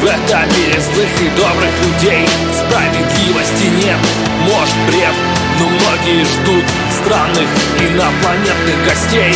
В 0.00 0.04
этом 0.04 0.48
мире 0.56 0.80
злых 0.80 1.22
и 1.22 1.28
добрых 1.36 1.72
людей 1.84 2.28
Справедливости 2.54 3.66
нет, 3.84 3.98
может 4.42 4.76
бред 4.86 5.14
Но 5.58 5.68
многие 5.68 6.24
ждут 6.24 6.64
странных 7.02 7.48
инопланетных 7.80 8.84
гостей. 8.84 9.34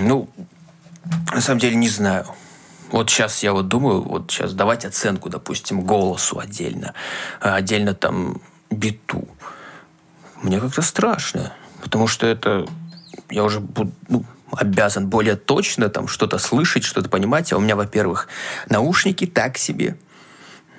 Ну, 0.00 0.28
на 1.32 1.40
самом 1.40 1.58
деле 1.58 1.76
не 1.76 1.88
знаю. 1.88 2.24
Вот 2.90 3.10
сейчас 3.10 3.42
я 3.42 3.52
вот 3.52 3.68
думаю, 3.68 4.02
вот 4.02 4.30
сейчас 4.30 4.54
давать 4.54 4.84
оценку, 4.84 5.28
допустим, 5.28 5.82
голосу 5.82 6.38
отдельно, 6.38 6.94
а 7.40 7.56
отдельно 7.56 7.94
там 7.94 8.40
биту. 8.70 9.28
Мне 10.42 10.60
как-то 10.60 10.82
страшно, 10.82 11.52
потому 11.82 12.06
что 12.06 12.26
это 12.26 12.66
я 13.30 13.44
уже 13.44 13.60
буду, 13.60 13.92
ну, 14.08 14.24
обязан 14.52 15.08
более 15.08 15.36
точно 15.36 15.88
там 15.88 16.08
что-то 16.08 16.38
слышать, 16.38 16.84
что-то 16.84 17.08
понимать. 17.08 17.52
А 17.52 17.56
у 17.56 17.60
меня, 17.60 17.76
во-первых, 17.76 18.28
наушники 18.68 19.26
так 19.26 19.58
себе. 19.58 19.96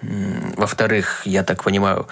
Во-вторых, 0.02 1.22
я 1.26 1.44
так 1.44 1.64
понимаю, 1.64 2.08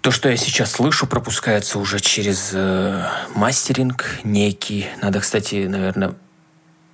то, 0.00 0.10
что 0.10 0.28
я 0.28 0.36
сейчас 0.36 0.72
слышу, 0.72 1.06
пропускается 1.06 1.78
уже 1.78 2.00
через 2.00 2.50
э, 2.52 3.04
мастеринг 3.34 4.18
некий. 4.24 4.86
Надо, 5.02 5.20
кстати, 5.20 5.66
наверное, 5.66 6.14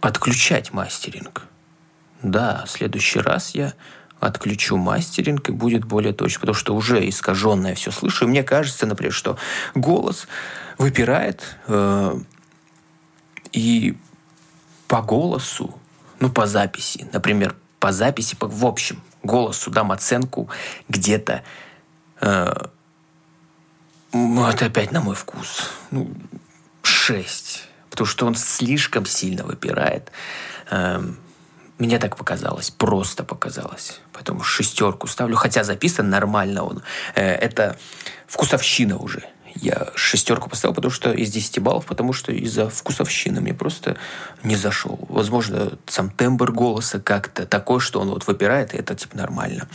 отключать 0.00 0.72
мастеринг. 0.72 1.46
Да, 2.24 2.64
в 2.66 2.70
следующий 2.70 3.20
раз 3.20 3.54
я 3.54 3.74
отключу 4.18 4.78
мастеринг 4.78 5.50
и 5.50 5.52
будет 5.52 5.84
более 5.84 6.14
точно, 6.14 6.40
потому 6.40 6.54
что 6.54 6.74
уже 6.74 7.06
искаженное 7.06 7.74
все 7.74 7.90
слышу. 7.90 8.24
И 8.24 8.28
мне 8.28 8.42
кажется, 8.42 8.86
например, 8.86 9.12
что 9.12 9.36
голос 9.74 10.26
выпирает, 10.78 11.58
э, 11.66 12.18
и 13.52 13.98
по 14.88 15.02
голосу, 15.02 15.78
ну, 16.18 16.30
по 16.30 16.46
записи, 16.46 17.06
например, 17.12 17.54
по 17.78 17.92
записи, 17.92 18.36
по, 18.36 18.48
в 18.48 18.64
общем, 18.64 19.02
голосу 19.22 19.70
дам 19.70 19.92
оценку 19.92 20.48
где-то 20.88 21.42
э, 22.22 22.54
ну, 24.14 24.48
это 24.48 24.66
опять 24.66 24.92
на 24.92 25.02
мой 25.02 25.14
вкус. 25.14 25.68
Ну, 25.90 26.10
6 26.82 27.68
потому 27.94 28.08
что 28.08 28.26
он 28.26 28.34
слишком 28.34 29.06
сильно 29.06 29.44
выпирает. 29.44 30.10
Эм, 30.68 31.16
мне 31.86 31.98
так 31.98 32.16
показалось, 32.16 32.70
просто 32.70 33.24
показалось. 33.24 34.00
Поэтому 34.12 34.42
шестерку 34.42 35.06
ставлю, 35.06 35.36
хотя 35.36 35.64
записан 35.64 36.10
нормально 36.10 36.64
он. 36.64 36.82
Э, 37.14 37.34
это 37.34 37.76
вкусовщина 38.26 38.96
уже. 38.96 39.24
Я 39.56 39.88
шестерку 39.94 40.50
поставил, 40.50 40.74
потому 40.74 40.90
что 40.90 41.12
из 41.12 41.30
10 41.30 41.60
баллов, 41.60 41.86
потому 41.86 42.12
что 42.12 42.32
из-за 42.32 42.68
вкусовщины 42.68 43.40
мне 43.40 43.54
просто 43.54 43.96
не 44.42 44.56
зашел. 44.56 44.98
Возможно, 45.08 45.78
сам 45.86 46.10
тембр 46.10 46.50
голоса 46.50 46.98
как-то 46.98 47.46
такой, 47.46 47.78
что 47.80 48.00
он 48.00 48.08
вот 48.08 48.26
выпирает, 48.26 48.74
и 48.74 48.78
это 48.78 48.96
типа 48.96 49.16
нормально. 49.16 49.68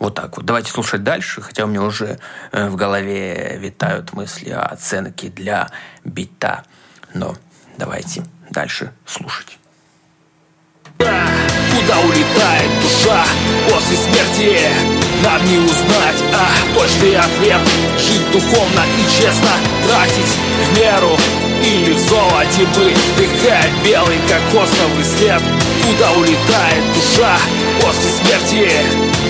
Вот 0.00 0.14
так 0.14 0.36
вот. 0.36 0.46
Давайте 0.46 0.72
слушать 0.72 1.04
дальше, 1.04 1.40
хотя 1.40 1.64
у 1.64 1.68
меня 1.68 1.82
уже 1.82 2.18
э, 2.50 2.68
в 2.68 2.76
голове 2.76 3.56
витают 3.58 4.12
мысли 4.12 4.50
о 4.50 4.62
оценке 4.62 5.28
для 5.28 5.70
бита. 6.04 6.64
Но 7.14 7.36
давайте 7.76 8.24
дальше 8.50 8.92
слушать. 9.06 9.58
Куда 10.98 12.00
улетает 12.00 12.70
душа 12.82 13.24
после 13.70 13.96
смерти? 13.96 14.58
Нам 15.22 15.44
не 15.46 15.58
узнать, 15.58 16.24
а 16.34 16.74
точный 16.74 17.16
ответ. 17.16 17.60
Жить 17.98 18.30
духовно 18.32 18.82
и 18.98 19.20
честно, 19.20 19.50
тратить 19.86 20.36
в 20.64 20.78
меру. 20.78 21.16
Или 21.62 21.92
в 21.92 21.98
золоте 21.98 22.64
быть, 22.76 22.98
дыхая 23.16 23.70
белый 23.84 24.18
кокосовый 24.28 25.04
след. 25.04 25.42
Куда 25.86 26.12
улетает 26.12 26.84
душа 26.94 27.36
после 27.80 28.10
смерти? 28.10 28.70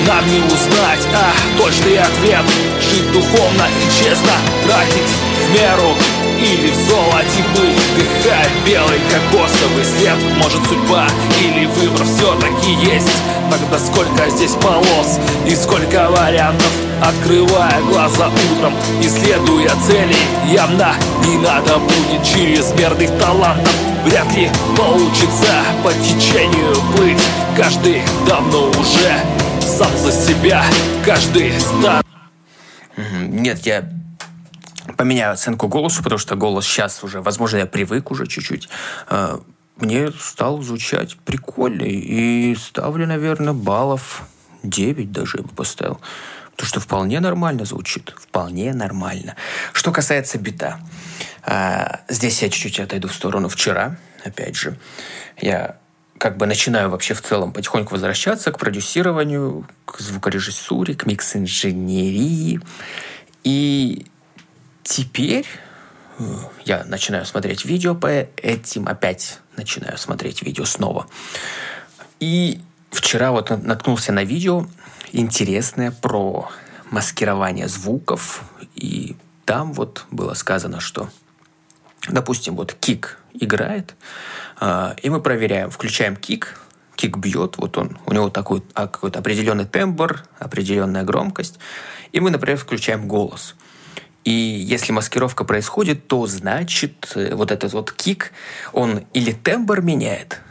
Нам 0.06 0.26
не 0.30 0.38
узнать, 0.40 1.08
а 1.14 1.32
точный 1.58 1.98
ответ. 1.98 2.44
Жить 2.80 3.12
духовно 3.12 3.64
и 3.80 4.04
честно, 4.04 4.32
тратить 4.64 5.12
в 5.48 5.54
меру 5.54 5.96
или 6.40 6.70
в 6.70 6.76
золоте 6.88 7.42
быть 7.54 7.78
Дыхать 7.96 8.50
белый 8.66 9.00
кокосовый 9.10 9.84
след 9.84 10.36
Может 10.36 10.64
судьба 10.66 11.06
или 11.40 11.66
выбор 11.66 12.04
все-таки 12.04 12.72
есть. 12.84 13.10
Тогда 13.50 13.78
сколько 13.78 14.28
здесь 14.30 14.52
полос 14.52 15.18
и 15.46 15.54
сколько 15.54 16.10
вариантов? 16.10 16.72
Открывая 17.02 17.80
глаза 17.82 18.28
утром, 18.52 18.74
исследуя 19.00 19.70
цели 19.86 20.16
Явно 20.46 20.94
не 21.26 21.38
надо 21.38 21.78
будет 21.78 22.24
чрезмерных 22.24 23.10
талантов. 23.18 23.74
Вряд 24.04 24.32
ли 24.34 24.50
получится 24.76 25.64
по 25.82 25.92
течению 25.92 26.74
плыть. 26.96 27.22
Каждый 27.56 28.02
давно 28.26 28.68
уже 28.68 29.20
сам 29.60 29.96
за 29.96 30.12
себя 30.12 30.64
Каждый 31.04 31.52
стан 31.60 32.02
Нет, 32.96 33.58
я 33.66 33.97
поменяю 34.98 35.32
оценку 35.32 35.68
голосу, 35.68 36.02
потому 36.02 36.18
что 36.18 36.34
голос 36.34 36.66
сейчас 36.66 37.02
уже, 37.04 37.22
возможно, 37.22 37.58
я 37.58 37.66
привык 37.66 38.10
уже 38.10 38.26
чуть-чуть. 38.26 38.68
А, 39.06 39.40
мне 39.76 40.10
стал 40.10 40.60
звучать 40.60 41.16
прикольно. 41.24 41.84
И 41.84 42.54
ставлю, 42.56 43.06
наверное, 43.06 43.52
баллов 43.52 44.24
9 44.64 45.12
даже 45.12 45.38
я 45.38 45.44
бы 45.44 45.50
поставил. 45.50 46.00
Потому 46.50 46.68
что 46.68 46.80
вполне 46.80 47.20
нормально 47.20 47.64
звучит. 47.64 48.12
Вполне 48.20 48.74
нормально. 48.74 49.36
Что 49.72 49.92
касается 49.92 50.36
бита. 50.36 50.80
А, 51.44 52.00
здесь 52.08 52.42
я 52.42 52.50
чуть-чуть 52.50 52.80
отойду 52.80 53.06
в 53.06 53.14
сторону. 53.14 53.48
Вчера, 53.48 53.96
опять 54.24 54.56
же, 54.56 54.76
я 55.40 55.76
как 56.18 56.38
бы 56.38 56.46
начинаю 56.46 56.90
вообще 56.90 57.14
в 57.14 57.22
целом 57.22 57.52
потихоньку 57.52 57.92
возвращаться 57.92 58.50
к 58.50 58.58
продюсированию, 58.58 59.64
к 59.84 60.00
звукорежиссуре, 60.00 60.96
к 60.96 61.06
микс-инженерии. 61.06 62.60
И 63.44 64.06
теперь 64.88 65.46
э, 66.18 66.24
я 66.64 66.84
начинаю 66.84 67.26
смотреть 67.26 67.64
видео 67.64 67.94
по 67.94 68.06
этим, 68.06 68.88
опять 68.88 69.40
начинаю 69.56 69.98
смотреть 69.98 70.42
видео 70.42 70.64
снова. 70.64 71.06
И 72.20 72.60
вчера 72.90 73.30
вот 73.30 73.50
наткнулся 73.50 74.12
на 74.12 74.24
видео 74.24 74.66
интересное 75.12 75.90
про 75.90 76.50
маскирование 76.90 77.68
звуков. 77.68 78.42
И 78.74 79.16
там 79.44 79.72
вот 79.74 80.06
было 80.10 80.34
сказано, 80.34 80.80
что, 80.80 81.10
допустим, 82.08 82.56
вот 82.56 82.72
кик 82.72 83.18
играет, 83.34 83.94
а, 84.58 84.96
и 85.02 85.10
мы 85.10 85.20
проверяем, 85.20 85.70
включаем 85.70 86.16
кик, 86.16 86.58
кик 86.96 87.18
бьет, 87.18 87.56
вот 87.58 87.76
он, 87.76 87.98
у 88.06 88.12
него 88.12 88.30
такой 88.30 88.62
а, 88.74 88.88
какой-то 88.88 89.18
определенный 89.18 89.66
тембр, 89.66 90.24
определенная 90.38 91.04
громкость, 91.04 91.58
и 92.12 92.20
мы, 92.20 92.30
например, 92.30 92.56
включаем 92.56 93.06
голос. 93.06 93.54
И 94.28 94.30
если 94.30 94.92
маскировка 94.92 95.44
происходит, 95.44 96.06
то 96.06 96.26
значит 96.26 97.12
э, 97.14 97.34
вот 97.34 97.50
этот 97.50 97.72
вот 97.72 97.92
кик, 97.92 98.32
он 98.74 99.06
или 99.14 99.32
тембр 99.32 99.80
меняет, 99.80 100.42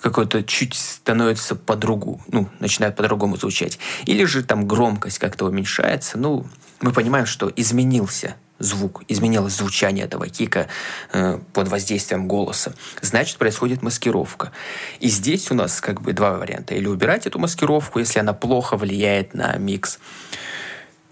какой-то 0.00 0.44
чуть 0.44 0.74
становится 0.74 1.56
по-другому, 1.56 2.22
ну, 2.28 2.48
начинает 2.60 2.94
по-другому 2.94 3.36
звучать. 3.36 3.80
Или 4.04 4.22
же 4.22 4.44
там 4.44 4.68
громкость 4.68 5.18
как-то 5.18 5.46
уменьшается. 5.46 6.16
Ну, 6.16 6.46
мы 6.80 6.92
понимаем, 6.92 7.26
что 7.26 7.52
изменился 7.56 8.36
звук, 8.60 9.02
изменилось 9.08 9.54
звучание 9.54 10.04
этого 10.04 10.28
кика 10.28 10.68
э, 11.12 11.40
под 11.52 11.66
воздействием 11.66 12.28
голоса, 12.28 12.72
значит, 13.02 13.36
происходит 13.38 13.82
маскировка. 13.82 14.52
И 15.00 15.08
здесь 15.08 15.50
у 15.50 15.54
нас 15.54 15.80
как 15.80 16.02
бы 16.02 16.12
два 16.12 16.34
варианта. 16.34 16.76
Или 16.76 16.86
убирать 16.86 17.26
эту 17.26 17.40
маскировку, 17.40 17.98
если 17.98 18.20
она 18.20 18.32
плохо 18.32 18.76
влияет 18.76 19.34
на 19.34 19.56
микс, 19.56 19.98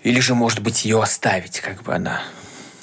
или 0.06 0.20
же, 0.20 0.36
может 0.36 0.60
быть, 0.60 0.84
ее 0.84 1.02
оставить, 1.02 1.58
как 1.58 1.82
бы 1.82 1.92
она 1.92 2.22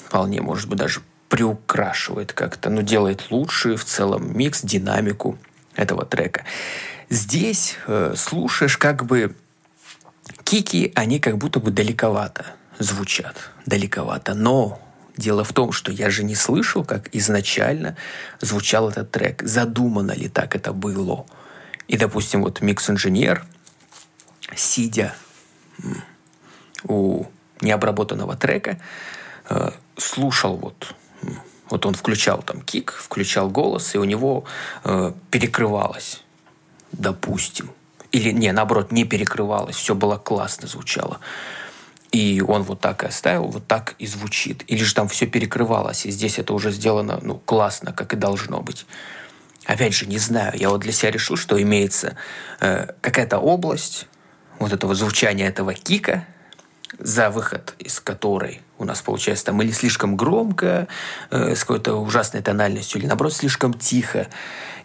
вполне, 0.04 0.42
может 0.42 0.68
быть, 0.68 0.78
даже 0.78 1.00
приукрашивает 1.30 2.34
как-то, 2.34 2.68
ну, 2.68 2.82
делает 2.82 3.30
лучше 3.30 3.76
в 3.76 3.84
целом 3.86 4.36
микс, 4.36 4.60
динамику 4.60 5.38
этого 5.74 6.04
трека. 6.04 6.44
Здесь 7.08 7.76
э, 7.86 8.12
слушаешь 8.14 8.76
как 8.76 9.06
бы 9.06 9.34
кики, 10.44 10.92
они 10.94 11.18
как 11.18 11.38
будто 11.38 11.60
бы 11.60 11.70
далековато 11.70 12.44
звучат 12.78 13.36
далековато. 13.64 14.34
Но 14.34 14.78
дело 15.16 15.44
в 15.44 15.54
том, 15.54 15.72
что 15.72 15.90
я 15.90 16.10
же 16.10 16.24
не 16.24 16.34
слышал, 16.34 16.84
как 16.84 17.08
изначально 17.14 17.96
звучал 18.38 18.90
этот 18.90 19.12
трек. 19.12 19.42
Задумано 19.42 20.12
ли 20.12 20.28
так 20.28 20.54
это 20.54 20.74
было? 20.74 21.24
И, 21.88 21.96
допустим, 21.96 22.42
вот 22.42 22.60
микс-инженер, 22.60 23.46
сидя 24.54 25.14
у 26.86 27.24
необработанного 27.60 28.36
трека, 28.36 28.78
э, 29.48 29.70
слушал 29.96 30.56
вот 30.56 30.94
вот 31.70 31.86
он 31.86 31.94
включал 31.94 32.42
там 32.42 32.60
кик, 32.60 32.92
включал 32.92 33.48
голос, 33.48 33.94
и 33.94 33.98
у 33.98 34.04
него 34.04 34.44
э, 34.84 35.12
перекрывалось, 35.30 36.22
допустим. 36.92 37.70
Или, 38.12 38.30
не, 38.30 38.52
наоборот, 38.52 38.92
не 38.92 39.04
перекрывалось, 39.04 39.76
все 39.76 39.94
было 39.94 40.16
классно 40.16 40.68
звучало. 40.68 41.20
И 42.12 42.40
он 42.46 42.62
вот 42.62 42.80
так 42.80 43.02
и 43.02 43.06
оставил, 43.06 43.46
вот 43.46 43.66
так 43.66 43.96
и 43.98 44.06
звучит. 44.06 44.62
Или 44.68 44.84
же 44.84 44.94
там 44.94 45.08
все 45.08 45.26
перекрывалось, 45.26 46.06
и 46.06 46.10
здесь 46.10 46.38
это 46.38 46.54
уже 46.54 46.70
сделано 46.70 47.18
ну, 47.22 47.38
классно, 47.44 47.92
как 47.92 48.12
и 48.12 48.16
должно 48.16 48.60
быть. 48.60 48.86
Опять 49.64 49.94
же, 49.94 50.06
не 50.06 50.18
знаю, 50.18 50.52
я 50.54 50.68
вот 50.68 50.82
для 50.82 50.92
себя 50.92 51.10
решил, 51.10 51.36
что 51.36 51.60
имеется 51.60 52.16
э, 52.60 52.92
какая-то 53.00 53.38
область 53.38 54.06
вот 54.58 54.72
этого 54.72 54.94
звучания 54.94 55.48
этого 55.48 55.74
кика, 55.74 56.26
за 56.98 57.30
выход 57.30 57.74
из 57.78 58.00
которой 58.00 58.60
у 58.78 58.84
нас 58.84 59.02
получается 59.02 59.46
там 59.46 59.62
или 59.62 59.72
слишком 59.72 60.16
громко, 60.16 60.88
э, 61.30 61.54
с 61.54 61.60
какой-то 61.60 61.94
ужасной 61.94 62.42
тональностью, 62.42 63.00
или 63.00 63.06
наоборот 63.06 63.32
слишком 63.32 63.74
тихо. 63.74 64.28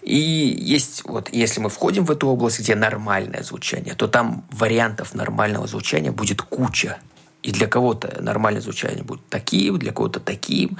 И 0.02 0.15
есть 0.15 1.04
вот, 1.06 1.30
если 1.32 1.60
мы 1.60 1.69
входим 1.69 2.06
в 2.06 2.12
эту 2.12 2.28
область, 2.28 2.60
где 2.60 2.76
нормальное 2.76 3.43
звучание, 3.43 3.95
то 3.95 4.08
там 4.08 4.45
вариантов 4.52 5.13
нормального 5.13 5.67
звучания 5.67 6.12
будет 6.12 6.41
куча. 6.41 7.00
И 7.41 7.52
для 7.52 7.67
кого-то 7.67 8.22
нормальное 8.22 8.62
звучание 8.62 9.04
будет 9.04 9.28
таким, 9.30 9.78
для 9.80 9.91
кого-то 9.91 10.19
таким. 10.19 10.78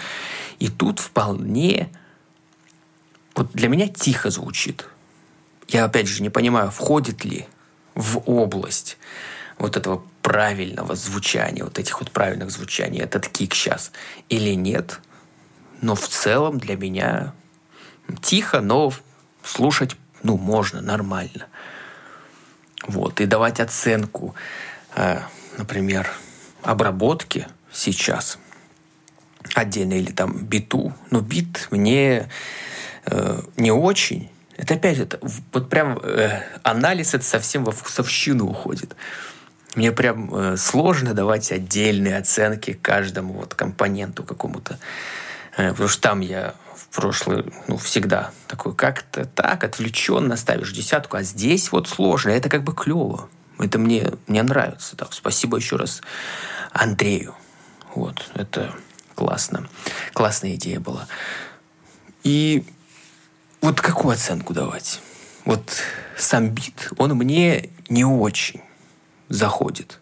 И 0.60 0.68
тут 0.68 1.00
вполне... 1.00 1.90
Вот 3.36 3.52
для 3.54 3.70
меня 3.70 3.88
тихо 3.88 4.30
звучит. 4.30 4.86
Я, 5.68 5.86
опять 5.86 6.08
же, 6.08 6.22
не 6.22 6.30
понимаю, 6.30 6.72
входит 6.72 7.24
ли 7.24 7.48
в 7.96 8.18
область 8.26 8.98
вот 9.60 9.78
этого 9.78 10.04
правильного 10.22 10.96
звучания, 10.96 11.64
вот 11.64 11.78
этих 11.78 12.00
вот 12.00 12.12
правильных 12.12 12.50
звучаний, 12.50 13.00
этот 13.00 13.28
кик 13.28 13.54
сейчас, 13.54 13.92
или 14.30 14.56
нет. 14.56 15.00
Но 15.82 15.96
в 15.96 16.08
целом 16.08 16.58
для 16.60 16.76
меня 16.76 17.34
тихо, 18.22 18.62
но 18.62 18.92
слушать, 19.44 19.96
ну, 20.24 20.38
можно, 20.38 20.82
нормально. 20.82 21.48
Вот, 22.88 23.22
и 23.22 23.26
давать 23.26 23.60
оценку, 23.60 24.34
э, 24.96 25.20
например, 25.58 26.10
обработки 26.64 27.48
сейчас 27.72 28.40
отдельно 29.56 29.94
или 29.94 30.12
там 30.12 30.46
биту, 30.46 30.94
но 31.12 31.22
бит 31.22 31.68
мне 31.72 32.30
э, 33.06 33.42
не 33.58 33.72
очень. 33.72 34.30
Это 34.58 34.76
опять 34.76 35.00
это 35.00 35.20
вот 35.54 35.70
прям 35.70 35.98
э, 36.02 36.42
анализ 36.64 37.14
это 37.14 37.24
совсем 37.24 37.64
во 37.64 37.72
вкусовщину 37.72 38.46
уходит. 38.46 38.96
Мне 39.76 39.92
прям 39.92 40.34
э, 40.34 40.58
сложно 40.58 41.14
давать 41.14 41.52
отдельные 41.52 42.18
оценки 42.18 42.74
каждому 42.74 43.34
вот 43.34 43.54
компоненту 43.54 44.24
какому-то, 44.24 44.80
э, 45.58 45.70
потому 45.70 45.90
что 45.90 46.02
там 46.02 46.20
я 46.22 46.56
в 46.76 46.96
прошлый, 46.96 47.46
ну, 47.68 47.78
всегда 47.78 48.32
такой 48.48 48.74
как-то 48.74 49.26
так, 49.26 49.64
отвлеченно 49.64 50.38
ставишь 50.38 50.74
десятку, 50.74 51.18
а 51.18 51.24
здесь 51.24 51.72
вот 51.72 51.88
сложно, 51.88 52.32
это 52.32 52.50
как 52.50 52.64
бы 52.64 52.74
клево. 52.74 53.30
Это 53.60 53.78
мне, 53.78 54.14
мне 54.28 54.42
нравится. 54.42 54.96
Так, 54.96 55.14
спасибо 55.14 55.58
еще 55.58 55.76
раз 55.76 56.02
Андрею. 56.72 57.36
Вот, 57.94 58.32
это 58.34 58.74
классно. 59.16 59.68
Классная 60.14 60.56
идея 60.56 60.80
была. 60.80 61.08
И 62.24 62.66
вот 63.62 63.82
какую 63.82 64.14
оценку 64.14 64.54
давать? 64.54 65.02
Вот 65.46 65.62
сам 66.18 66.50
бит, 66.50 66.90
он 66.98 67.16
мне 67.16 67.70
не 67.90 68.06
очень 68.06 68.62
заходит. 69.30 70.00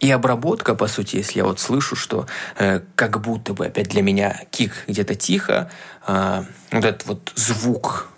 И 0.00 0.10
обработка, 0.10 0.74
по 0.74 0.86
сути, 0.86 1.16
если 1.16 1.38
я 1.38 1.44
вот 1.44 1.60
слышу, 1.60 1.96
что 1.96 2.26
э, 2.58 2.80
как 2.94 3.20
будто 3.20 3.54
бы 3.54 3.66
опять 3.66 3.88
для 3.88 4.02
меня 4.02 4.44
кик 4.50 4.84
где-то 4.86 5.14
тихо, 5.14 5.70
э, 6.06 6.44
вот 6.72 6.84
этот 6.84 7.06
вот 7.06 7.32
звук 7.36 8.08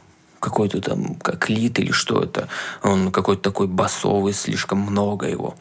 какой-то 0.40 0.80
там, 0.80 1.14
как 1.16 1.48
лит 1.48 1.78
или 1.78 1.92
что 1.92 2.22
это, 2.22 2.48
он 2.82 3.12
какой-то 3.12 3.42
такой 3.42 3.66
басовый, 3.66 4.32
слишком 4.32 4.80
много 4.80 5.26
его. 5.26 5.56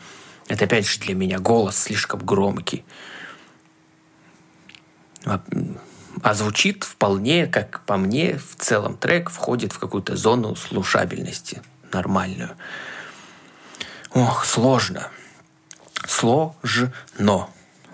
Это 0.47 0.65
опять 0.65 0.87
же 0.87 0.99
для 0.99 1.15
меня 1.15 1.39
голос 1.39 1.77
слишком 1.77 2.19
громкий. 2.19 2.85
А, 5.25 5.41
а 6.21 6.33
звучит 6.33 6.83
вполне, 6.83 7.47
как 7.47 7.81
по 7.85 7.97
мне, 7.97 8.37
в 8.37 8.55
целом 8.63 8.95
трек 8.97 9.29
входит 9.29 9.73
в 9.73 9.79
какую-то 9.79 10.15
зону 10.15 10.55
слушабельности 10.55 11.61
нормальную. 11.91 12.51
Ох, 14.15 14.45
сложно. 14.45 15.09
Сложно. 16.07 16.93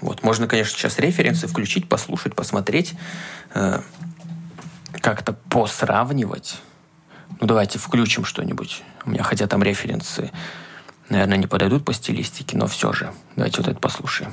Вот, 0.01 0.23
можно, 0.23 0.47
конечно, 0.47 0.77
сейчас 0.77 0.99
референсы 0.99 1.47
включить, 1.47 1.89
послушать, 1.89 2.35
посмотреть, 2.35 2.93
э, 3.55 3.81
как-то 4.99 5.33
посравнивать. 5.33 6.61
Ну, 7.39 7.47
давайте 7.47 7.79
включим 7.79 8.23
что-нибудь. 8.23 8.83
У 9.03 9.09
меня 9.09 9.23
хотя 9.23 9.47
там 9.47 9.63
референсы, 9.63 10.31
наверное, 11.09 11.37
не 11.37 11.47
подойдут 11.47 11.85
по 11.85 11.93
стилистике, 11.93 12.55
но 12.55 12.67
все 12.67 12.93
же. 12.93 13.11
Давайте 13.35 13.57
вот 13.57 13.67
это 13.67 13.79
послушаем. 13.79 14.31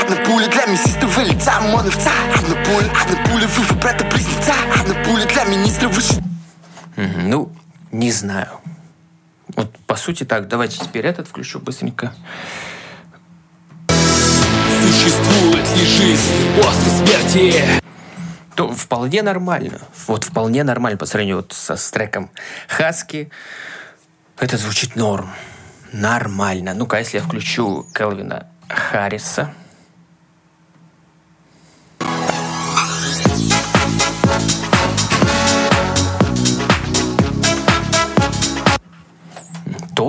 Одна 0.00 0.16
пуля 0.24 0.48
для 0.48 0.64
мясистого 0.66 1.20
лица, 1.20 1.60
моновца 1.60 2.10
Одна 2.34 2.54
пуля, 2.64 2.90
одна 3.02 3.26
пуля 3.26 3.46
выше 3.46 3.74
брата-близнеца 3.74 4.54
Одна 4.80 4.94
пуля 5.04 5.26
для 5.26 5.44
министра 5.44 5.88
выше... 5.88 6.22
Ну, 6.96 7.52
не 7.92 8.12
знаю. 8.12 8.60
Вот 9.56 9.76
по 9.86 9.96
сути 9.96 10.24
так. 10.24 10.48
Давайте 10.48 10.78
теперь 10.78 11.06
этот 11.06 11.28
включу 11.28 11.58
быстренько. 11.58 12.12
Существует 14.80 15.76
ли 15.76 15.84
жизнь 15.84 16.62
после 16.62 16.90
смерти? 16.90 17.80
то 18.58 18.72
вполне 18.72 19.22
нормально. 19.22 19.78
Вот 20.08 20.24
вполне 20.24 20.64
нормально 20.64 20.98
по 20.98 21.06
сравнению 21.06 21.36
вот 21.36 21.52
со 21.52 21.76
с 21.76 21.92
треком 21.92 22.28
Хаски. 22.66 23.30
Это 24.36 24.56
звучит 24.56 24.96
норм. 24.96 25.30
Нормально. 25.92 26.74
Ну-ка, 26.74 26.98
если 26.98 27.18
я 27.18 27.22
включу 27.22 27.86
Келвина 27.94 28.48
Харриса. 28.68 29.54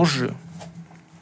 Тоже 0.10 0.36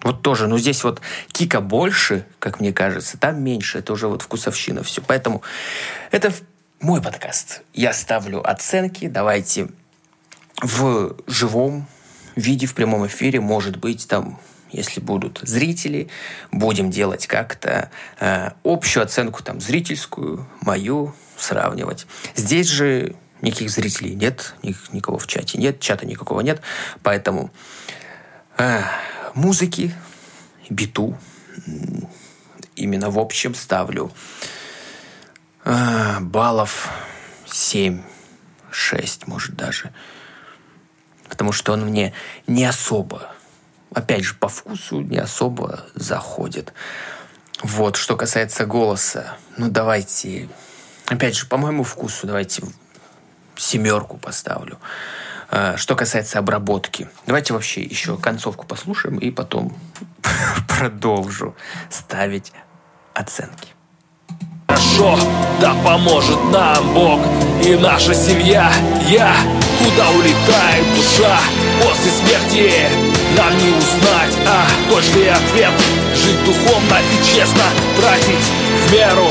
вот 0.03 0.21
тоже, 0.21 0.47
но 0.47 0.57
здесь 0.57 0.83
вот 0.83 1.01
кика 1.31 1.59
больше, 1.59 2.25
как 2.39 2.59
мне 2.59 2.71
кажется, 2.71 3.17
там 3.17 3.43
меньше. 3.43 3.79
Это 3.79 3.91
уже 3.91 4.07
вот 4.07 4.21
вкусовщина 4.21 4.83
все. 4.83 5.01
Поэтому 5.01 5.41
это 6.11 6.31
мой 6.79 7.01
подкаст. 7.01 7.61
Я 7.73 7.93
ставлю 7.93 8.47
оценки. 8.47 9.07
Давайте 9.07 9.69
в 10.61 11.15
живом 11.27 11.87
виде, 12.35 12.67
в 12.67 12.75
прямом 12.75 13.07
эфире, 13.07 13.41
может 13.41 13.77
быть, 13.77 14.07
там 14.07 14.39
если 14.71 14.99
будут 14.99 15.39
зрители, 15.43 16.09
будем 16.51 16.91
делать 16.91 17.25
как-то 17.25 17.89
э, 18.19 18.51
общую 18.63 19.03
оценку, 19.03 19.41
там, 19.41 19.61
зрительскую, 19.61 20.47
мою, 20.61 21.15
сравнивать. 21.37 22.05
Здесь 22.35 22.67
же 22.67 23.15
никаких 23.41 23.69
зрителей 23.69 24.13
нет, 24.13 24.55
ник- 24.63 24.91
никого 24.91 25.17
в 25.17 25.27
чате 25.27 25.57
нет, 25.57 25.79
чата 25.79 26.05
никакого 26.05 26.41
нет, 26.41 26.61
поэтому 27.01 27.51
э, 28.57 28.83
музыки, 29.33 29.93
биту, 30.69 31.17
именно 32.75 33.09
в 33.09 33.19
общем 33.19 33.55
ставлю 33.55 34.11
э, 35.65 36.19
баллов 36.21 36.89
7, 37.45 38.01
6, 38.71 39.27
может 39.27 39.55
даже. 39.55 39.93
Потому 41.29 41.51
что 41.51 41.73
он 41.73 41.85
мне 41.85 42.13
не 42.47 42.65
особо, 42.65 43.31
опять 43.93 44.23
же, 44.23 44.33
по 44.35 44.47
вкусу 44.47 45.01
не 45.01 45.17
особо 45.17 45.85
заходит. 45.93 46.73
Вот, 47.63 47.95
что 47.95 48.15
касается 48.15 48.65
голоса, 48.65 49.37
ну 49.57 49.69
давайте, 49.69 50.47
опять 51.07 51.35
же, 51.35 51.47
по 51.47 51.57
моему 51.57 51.83
вкусу, 51.83 52.27
давайте 52.27 52.63
семерку 53.55 54.17
поставлю. 54.17 54.79
Э, 55.49 55.75
что 55.77 55.95
касается 55.95 56.39
обработки, 56.39 57.07
давайте 57.25 57.53
вообще 57.53 57.81
еще 57.81 58.17
концовку 58.17 58.65
послушаем 58.65 59.17
и 59.17 59.31
потом 59.31 59.75
продолжу 60.67 61.55
ставить 61.89 62.51
оценки. 63.13 63.69
Хорошо, 64.67 65.17
да 65.61 65.73
поможет 65.83 66.43
нам 66.51 66.93
Бог 66.93 67.21
и 67.63 67.75
наша 67.75 68.13
семья. 68.13 68.71
Я, 69.07 69.33
куда 69.79 70.09
улетает 70.09 70.85
душа 70.95 71.39
после 71.81 72.11
смерти, 72.11 72.73
нам 73.37 73.57
не 73.57 73.69
узнать, 73.69 74.37
а 74.45 74.67
точный 74.89 75.31
ответ. 75.31 75.71
Жить 76.15 76.43
духовно 76.45 76.97
и 76.99 77.25
честно, 77.25 77.63
тратить 77.97 78.51
в 78.85 78.91
меру 78.91 79.29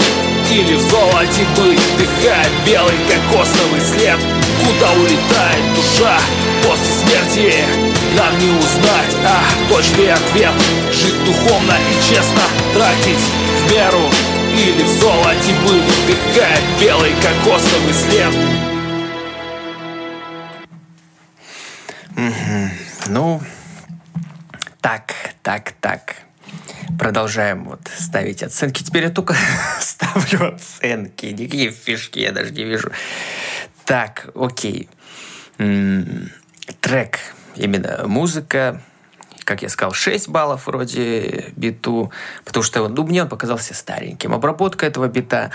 или 0.50 0.74
в 0.74 0.80
золоте 0.80 1.44
быть, 1.56 1.80
вдыхая 1.80 2.46
белый 2.64 2.96
кокосовый 3.06 3.80
след. 3.80 4.45
Куда 4.58 4.92
улетает 4.92 5.74
душа 5.74 6.18
после 6.64 6.92
смерти, 6.92 7.54
нам 8.16 8.38
не 8.38 8.50
узнать, 8.58 9.16
а 9.24 9.42
точный 9.68 10.12
ответ. 10.12 10.52
Жить 10.92 11.24
духовно 11.24 11.74
и 11.90 12.08
честно, 12.08 12.42
тратить 12.72 13.18
в 13.18 13.72
меру 13.72 14.10
или 14.54 14.82
в 14.82 14.88
золоте 15.00 15.52
быть, 15.66 15.82
вдыхая 15.82 16.58
белый 16.80 17.12
кокосовый 17.22 17.92
след. 17.92 18.32
Ну, 23.08 23.40
так, 24.80 25.14
так, 25.42 25.72
так. 25.80 26.16
Продолжаем 26.98 27.64
вот 27.64 27.80
ставить 27.96 28.42
оценки. 28.42 28.82
Теперь 28.82 29.04
я 29.04 29.10
только 29.10 29.36
ставлю 29.80 30.54
оценки. 30.54 31.26
Никакие 31.26 31.70
фишки 31.70 32.20
я 32.20 32.32
даже 32.32 32.52
не 32.52 32.64
вижу. 32.64 32.90
Так, 33.86 34.30
окей. 34.34 34.90
Трек, 35.56 37.18
именно 37.54 38.02
музыка. 38.06 38.82
Как 39.44 39.62
я 39.62 39.68
сказал, 39.68 39.92
6 39.92 40.28
баллов 40.28 40.66
вроде 40.66 41.52
биту. 41.56 42.10
Потому 42.44 42.64
что 42.64 42.88
ну, 42.88 43.04
мне 43.04 43.22
он 43.22 43.28
показался 43.28 43.74
стареньким. 43.74 44.34
Обработка 44.34 44.86
этого 44.86 45.06
бита 45.06 45.52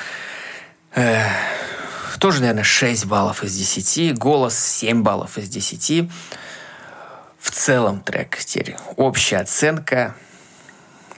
э, 0.96 1.26
тоже, 2.20 2.40
наверное, 2.40 2.64
6 2.64 3.06
баллов 3.06 3.44
из 3.44 3.54
10. 3.54 4.18
Голос 4.18 4.58
7 4.58 5.04
баллов 5.04 5.38
из 5.38 5.50
10. 5.50 6.10
В 7.38 7.52
целом 7.52 8.00
трек 8.00 8.38
теперь 8.38 8.78
общая 8.96 9.40
оценка. 9.40 10.16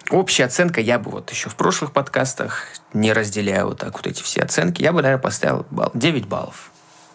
Общая 0.09 0.45
оценка 0.45 0.81
я 0.81 0.97
бы 0.97 1.11
вот 1.11 1.29
еще 1.29 1.49
в 1.49 1.55
прошлых 1.55 1.91
подкастах, 1.91 2.65
не 2.93 3.13
разделяя 3.13 3.65
вот 3.65 3.79
так 3.79 3.93
вот 3.93 4.07
эти 4.07 4.23
все 4.23 4.41
оценки, 4.41 4.81
я 4.81 4.91
бы, 4.91 5.01
наверное, 5.01 5.21
поставил 5.21 5.65
балл, 5.69 5.91
9 5.93 6.25
баллов. 6.25 6.72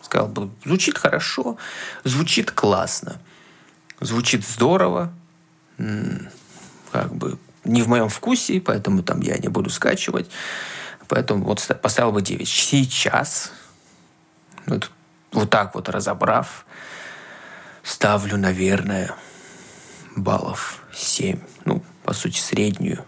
Сказал 0.09 0.29
бы, 0.29 0.51
звучит 0.65 0.97
хорошо, 0.97 1.59
звучит 2.03 2.51
классно, 2.51 3.21
звучит 4.01 4.43
здорово, 4.43 5.13
как 5.77 7.15
бы 7.15 7.39
не 7.65 7.83
в 7.83 7.89
моем 7.89 8.09
вкусе, 8.09 8.59
поэтому 8.59 9.03
там 9.03 9.21
я 9.21 9.37
не 9.37 9.49
буду 9.49 9.69
скачивать. 9.69 10.31
Поэтому 11.09 11.45
вот 11.45 11.61
ста- 11.61 11.75
поставил 11.75 12.13
бы 12.13 12.23
9. 12.23 12.49
Сейчас, 12.49 13.53
вот, 14.67 14.91
вот 15.33 15.51
так 15.51 15.75
вот 15.75 15.91
разобрав, 15.91 16.65
ставлю, 17.83 18.39
наверное, 18.39 19.15
баллов 20.17 20.83
7. 20.95 21.39
Ну, 21.67 21.83
по 22.03 22.15
сути, 22.15 22.39
среднюю. 22.39 23.05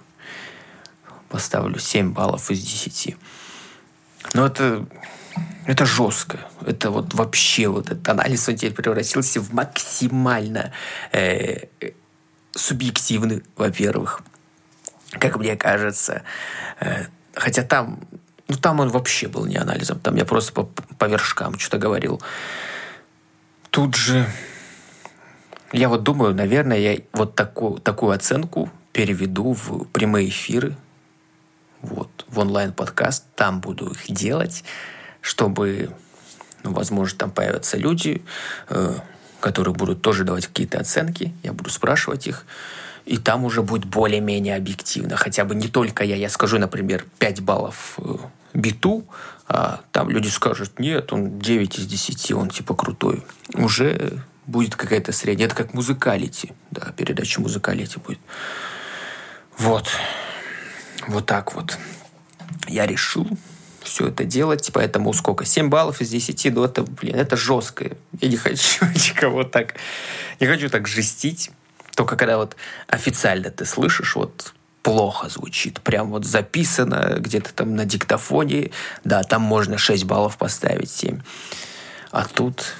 Поставлю 1.31 1.79
7 1.79 2.13
баллов 2.13 2.51
из 2.51 2.61
10. 2.61 3.17
Но 4.35 4.47
это, 4.47 4.87
это 5.67 5.87
жестко. 5.87 6.39
Это 6.67 6.91
вот 6.91 7.15
вообще 7.15 7.69
вот 7.69 7.87
этот 7.87 8.09
анализ, 8.09 8.49
он 8.49 8.57
теперь 8.57 8.75
превратился 8.75 9.41
в 9.41 9.53
максимально 9.53 10.73
э, 11.13 11.67
субъективный, 12.53 13.43
во-первых. 13.57 14.23
Как 15.13 15.37
мне 15.37 15.57
кажется. 15.57 16.23
Э, 16.81 17.07
хотя 17.35 17.63
там, 17.63 18.01
ну 18.49 18.57
там 18.57 18.81
он 18.81 18.89
вообще 18.89 19.29
был 19.29 19.47
не 19.47 19.57
анализом. 19.57 20.01
Там 20.01 20.17
я 20.17 20.25
просто 20.25 20.53
по, 20.53 20.65
по 20.65 21.05
вершкам 21.07 21.59
что-то 21.59 21.79
говорил. 21.79 22.21
Тут 23.71 23.95
же 23.95 24.27
я 25.73 25.89
вот 25.89 26.03
думаю, 26.03 26.35
наверное, 26.35 26.79
я 26.79 26.99
вот 27.13 27.37
такую, 27.37 27.81
такую 27.81 28.13
оценку 28.13 28.71
переведу 28.93 29.53
в 29.53 29.85
прямые 29.87 30.29
эфиры, 30.29 30.77
вот, 31.81 32.25
в 32.29 32.39
онлайн-подкаст. 32.41 33.25
Там 33.37 33.61
буду 33.61 33.91
их 33.91 34.11
делать, 34.11 34.65
чтобы, 35.21 35.91
ну, 36.63 36.73
возможно, 36.73 37.19
там 37.19 37.31
появятся 37.31 37.77
люди, 37.77 38.23
э, 38.69 38.95
которые 39.41 39.75
будут 39.75 40.03
тоже 40.03 40.25
давать 40.25 40.47
какие-то 40.47 40.79
оценки. 40.79 41.35
Я 41.43 41.53
буду 41.53 41.71
спрашивать 41.71 42.27
их. 42.27 42.45
И 43.07 43.17
там 43.17 43.45
уже 43.45 43.63
будет 43.63 43.87
более-менее 43.87 44.57
объективно. 44.57 45.17
Хотя 45.17 45.45
бы 45.45 45.55
не 45.55 45.69
только 45.69 46.05
я. 46.05 46.17
Я 46.17 46.29
скажу, 46.29 46.59
например, 46.59 47.07
5 47.19 47.41
баллов 47.41 47.99
э, 47.99 48.17
биту, 48.55 49.05
а 49.49 49.81
там 49.91 50.11
люди 50.11 50.29
скажут, 50.29 50.79
нет, 50.79 51.13
он 51.13 51.41
9 51.41 51.79
из 51.79 51.87
10, 51.87 52.33
он 52.33 52.51
типа 52.51 52.75
крутой. 52.75 53.25
Уже 53.55 54.23
будет 54.47 54.77
какая-то 54.77 55.13
средняя. 55.13 55.47
Это 55.47 55.57
как 55.57 55.75
музыкалити. 55.75 56.53
Да, 56.71 56.93
передача 56.97 57.41
музыкалити 57.41 57.99
будет. 57.99 58.19
Вот. 59.57 59.89
Вот 61.09 61.27
так 61.27 61.55
вот. 61.55 61.79
Я 62.69 62.87
решил 62.87 63.27
все 63.83 64.09
это 64.09 64.25
делать, 64.25 64.71
поэтому 64.73 65.13
сколько? 65.13 65.45
7 65.45 65.69
баллов 65.69 66.01
из 66.01 66.11
10, 66.11 66.55
ну 66.55 66.65
это, 66.65 66.83
блин, 66.83 67.17
это 67.17 67.37
жестко. 67.37 67.97
Я 68.21 68.29
не 68.29 68.37
хочу 68.37 68.85
никого 68.95 69.45
так, 69.45 69.75
не 70.39 70.47
хочу 70.47 70.69
так 70.69 70.87
жестить. 70.87 71.51
Только 71.95 72.17
когда 72.17 72.37
вот 72.37 72.57
официально 72.87 73.51
ты 73.51 73.65
слышишь, 73.65 74.17
вот 74.17 74.55
плохо 74.83 75.29
звучит, 75.29 75.81
прям 75.81 76.11
вот 76.11 76.25
записано 76.25 77.17
где-то 77.19 77.53
там 77.53 77.75
на 77.75 77.85
диктофоне, 77.85 78.71
да, 79.05 79.23
там 79.23 79.43
можно 79.43 79.77
6 79.79 80.05
баллов 80.05 80.39
поставить, 80.39 80.91
7. 80.91 81.21
А 82.11 82.25
тут 82.27 82.75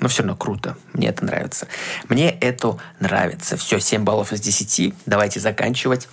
но 0.00 0.08
все 0.08 0.22
равно 0.22 0.34
круто. 0.34 0.76
Мне 0.94 1.08
это 1.08 1.24
нравится. 1.26 1.68
Мне 2.08 2.30
это 2.30 2.78
нравится. 3.00 3.58
Все, 3.58 3.78
7 3.78 4.02
баллов 4.02 4.32
из 4.32 4.40
10. 4.40 4.94
Давайте 5.04 5.40
заканчивать 5.40 6.08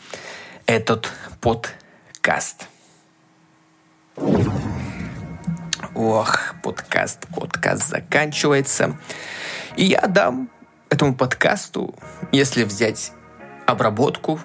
этот 0.65 1.09
подкаст. 1.39 2.67
Ох, 5.93 6.55
подкаст, 6.63 7.27
подкаст 7.35 7.87
заканчивается. 7.87 8.97
И 9.75 9.85
я 9.85 10.01
дам 10.01 10.49
этому 10.89 11.15
подкасту, 11.15 11.93
если 12.31 12.63
взять 12.63 13.11
обработку 13.67 14.39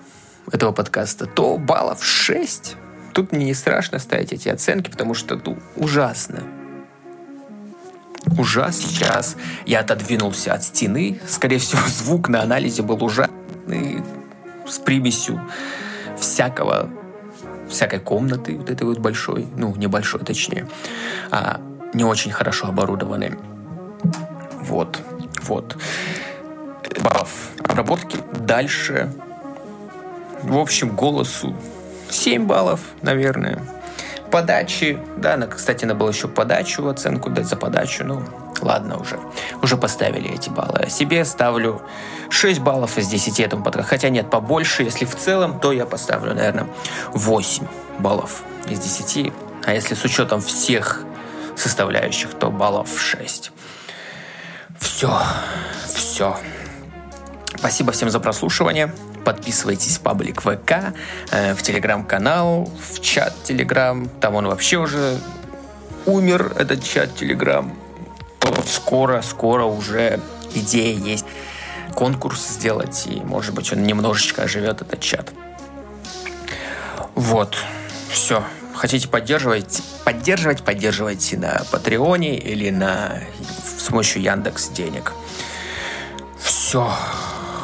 этого 0.51 0.73
подкаста, 0.73 1.27
то 1.27 1.57
баллов 1.57 2.05
6. 2.05 2.77
Тут 3.15 3.33
мне 3.33 3.47
не 3.47 3.55
страшно 3.55 3.99
ставить 3.99 4.33
эти 4.33 4.49
оценки, 4.49 4.91
потому 4.91 5.15
что 5.15 5.41
ну, 5.43 5.59
ужасно 5.77 6.43
ужас. 8.39 8.77
Сейчас 8.77 9.37
я 9.65 9.81
отодвинулся 9.81 10.55
от 10.55 10.65
стены. 10.65 11.19
Скорее 11.27 11.59
всего, 11.59 11.83
звук 11.87 12.29
на 12.29 12.43
анализе 12.43 12.83
был 12.83 13.03
ужасный, 13.03 14.03
с 14.67 14.79
примесью 14.79 15.41
всякого, 16.19 16.91
всякой 17.73 18.01
комнаты 18.01 18.57
вот 18.57 18.71
этой 18.71 18.85
вот 18.85 18.99
большой, 18.99 19.47
ну, 19.57 19.75
небольшой 19.77 20.21
точнее, 20.21 20.69
а, 21.31 21.61
не 21.95 22.05
очень 22.05 22.31
хорошо 22.31 22.69
оборудованной. 22.69 23.33
Вот, 24.61 25.01
вот. 25.43 25.77
баллов 27.03 27.51
обработки. 27.65 28.19
Дальше, 28.33 29.13
в 30.43 30.57
общем, 30.59 30.95
голосу 30.95 31.55
7 32.11 32.47
баллов, 32.47 32.81
наверное. 33.03 33.63
Подачи, 34.31 34.99
да, 35.19 35.37
на, 35.37 35.47
кстати, 35.47 35.85
надо 35.85 35.99
было 35.99 36.09
еще 36.09 36.29
подачу, 36.29 36.87
оценку 36.89 37.29
дать 37.29 37.47
за 37.47 37.57
подачу, 37.57 38.05
ну, 38.05 38.23
ладно 38.63 38.99
уже. 38.99 39.19
Уже 39.63 39.77
поставили 39.77 40.31
эти 40.33 40.51
баллы. 40.51 40.89
Себе 40.89 41.25
ставлю 41.25 41.83
6 42.31 42.61
баллов 42.61 42.99
из 42.99 43.09
10 43.09 43.41
этому 43.41 43.65
подкасту. 43.65 43.89
Хотя 43.89 44.09
нет, 44.09 44.31
побольше. 44.31 44.83
Если 44.83 45.05
в 45.05 45.15
целом, 45.17 45.59
то 45.61 45.73
я 45.73 45.87
поставлю, 45.87 46.35
наверное, 46.35 46.67
8 47.13 47.67
баллов 47.99 48.43
из 48.69 48.79
10. 48.79 49.33
А 49.65 49.73
если 49.73 49.95
с 49.95 50.05
учетом 50.05 50.41
всех 50.41 51.05
составляющих, 51.57 52.35
то 52.35 52.51
баллов 52.51 52.89
6. 53.01 53.53
Все, 54.79 55.17
все. 55.95 56.37
Спасибо 57.57 57.93
всем 57.93 58.11
за 58.11 58.19
прослушивание. 58.19 58.93
Подписывайтесь 59.25 59.99
в 59.99 60.01
паблик 60.01 60.41
ВК, 60.41 60.95
э, 61.31 61.55
в 61.55 61.63
телеграм-канал, 61.63 62.69
в 62.91 63.01
чат 63.01 63.35
телеграм. 63.45 64.09
Там 64.21 64.35
он 64.35 64.47
вообще 64.49 64.79
уже 64.79 65.19
умер, 66.07 66.55
этот 66.59 66.83
чат 66.83 67.15
телеграм. 67.15 67.73
Скоро, 68.67 69.23
скоро 69.23 69.65
уже 69.65 70.21
идея 70.55 70.97
есть 70.97 71.27
конкурс 71.95 72.47
сделать, 72.49 73.07
и, 73.07 73.21
может 73.21 73.55
быть, 73.55 73.73
он 73.73 73.83
немножечко 73.83 74.43
оживет 74.43 74.81
этот 74.83 75.01
чат. 75.01 75.33
Вот, 77.15 77.57
все. 78.11 78.43
Хотите 78.75 79.09
поддерживать, 79.09 79.83
поддерживать, 80.05 80.63
поддерживайте 80.63 81.37
на 81.37 81.63
Патреоне 81.71 82.37
или 82.39 82.71
на 82.71 83.21
с 83.79 83.85
помощью 83.85 84.23
Яндекс 84.23 84.71
денег. 84.71 85.13
Все. 86.41 86.91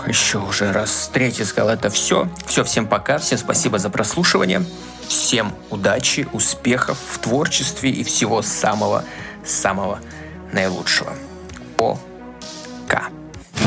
Еще 0.07 0.39
уже 0.39 0.73
раз 0.73 1.11
третий 1.13 1.45
сказал 1.45 1.71
это 1.71 1.91
все. 1.91 2.29
Все, 2.47 2.63
всем 2.65 2.87
пока. 2.87 3.19
Всем 3.19 3.39
спасибо 3.39 3.79
за 3.79 3.91
прослушивание. 3.91 4.65
Всем 5.09 5.55
удачи, 5.71 6.29
успехов 6.33 6.99
в 7.13 7.19
творчестве 7.19 7.91
и 7.91 8.05
всего 8.05 8.43
самого-самого 8.43 10.01
наилучшего. 10.53 11.13
По 11.77 11.99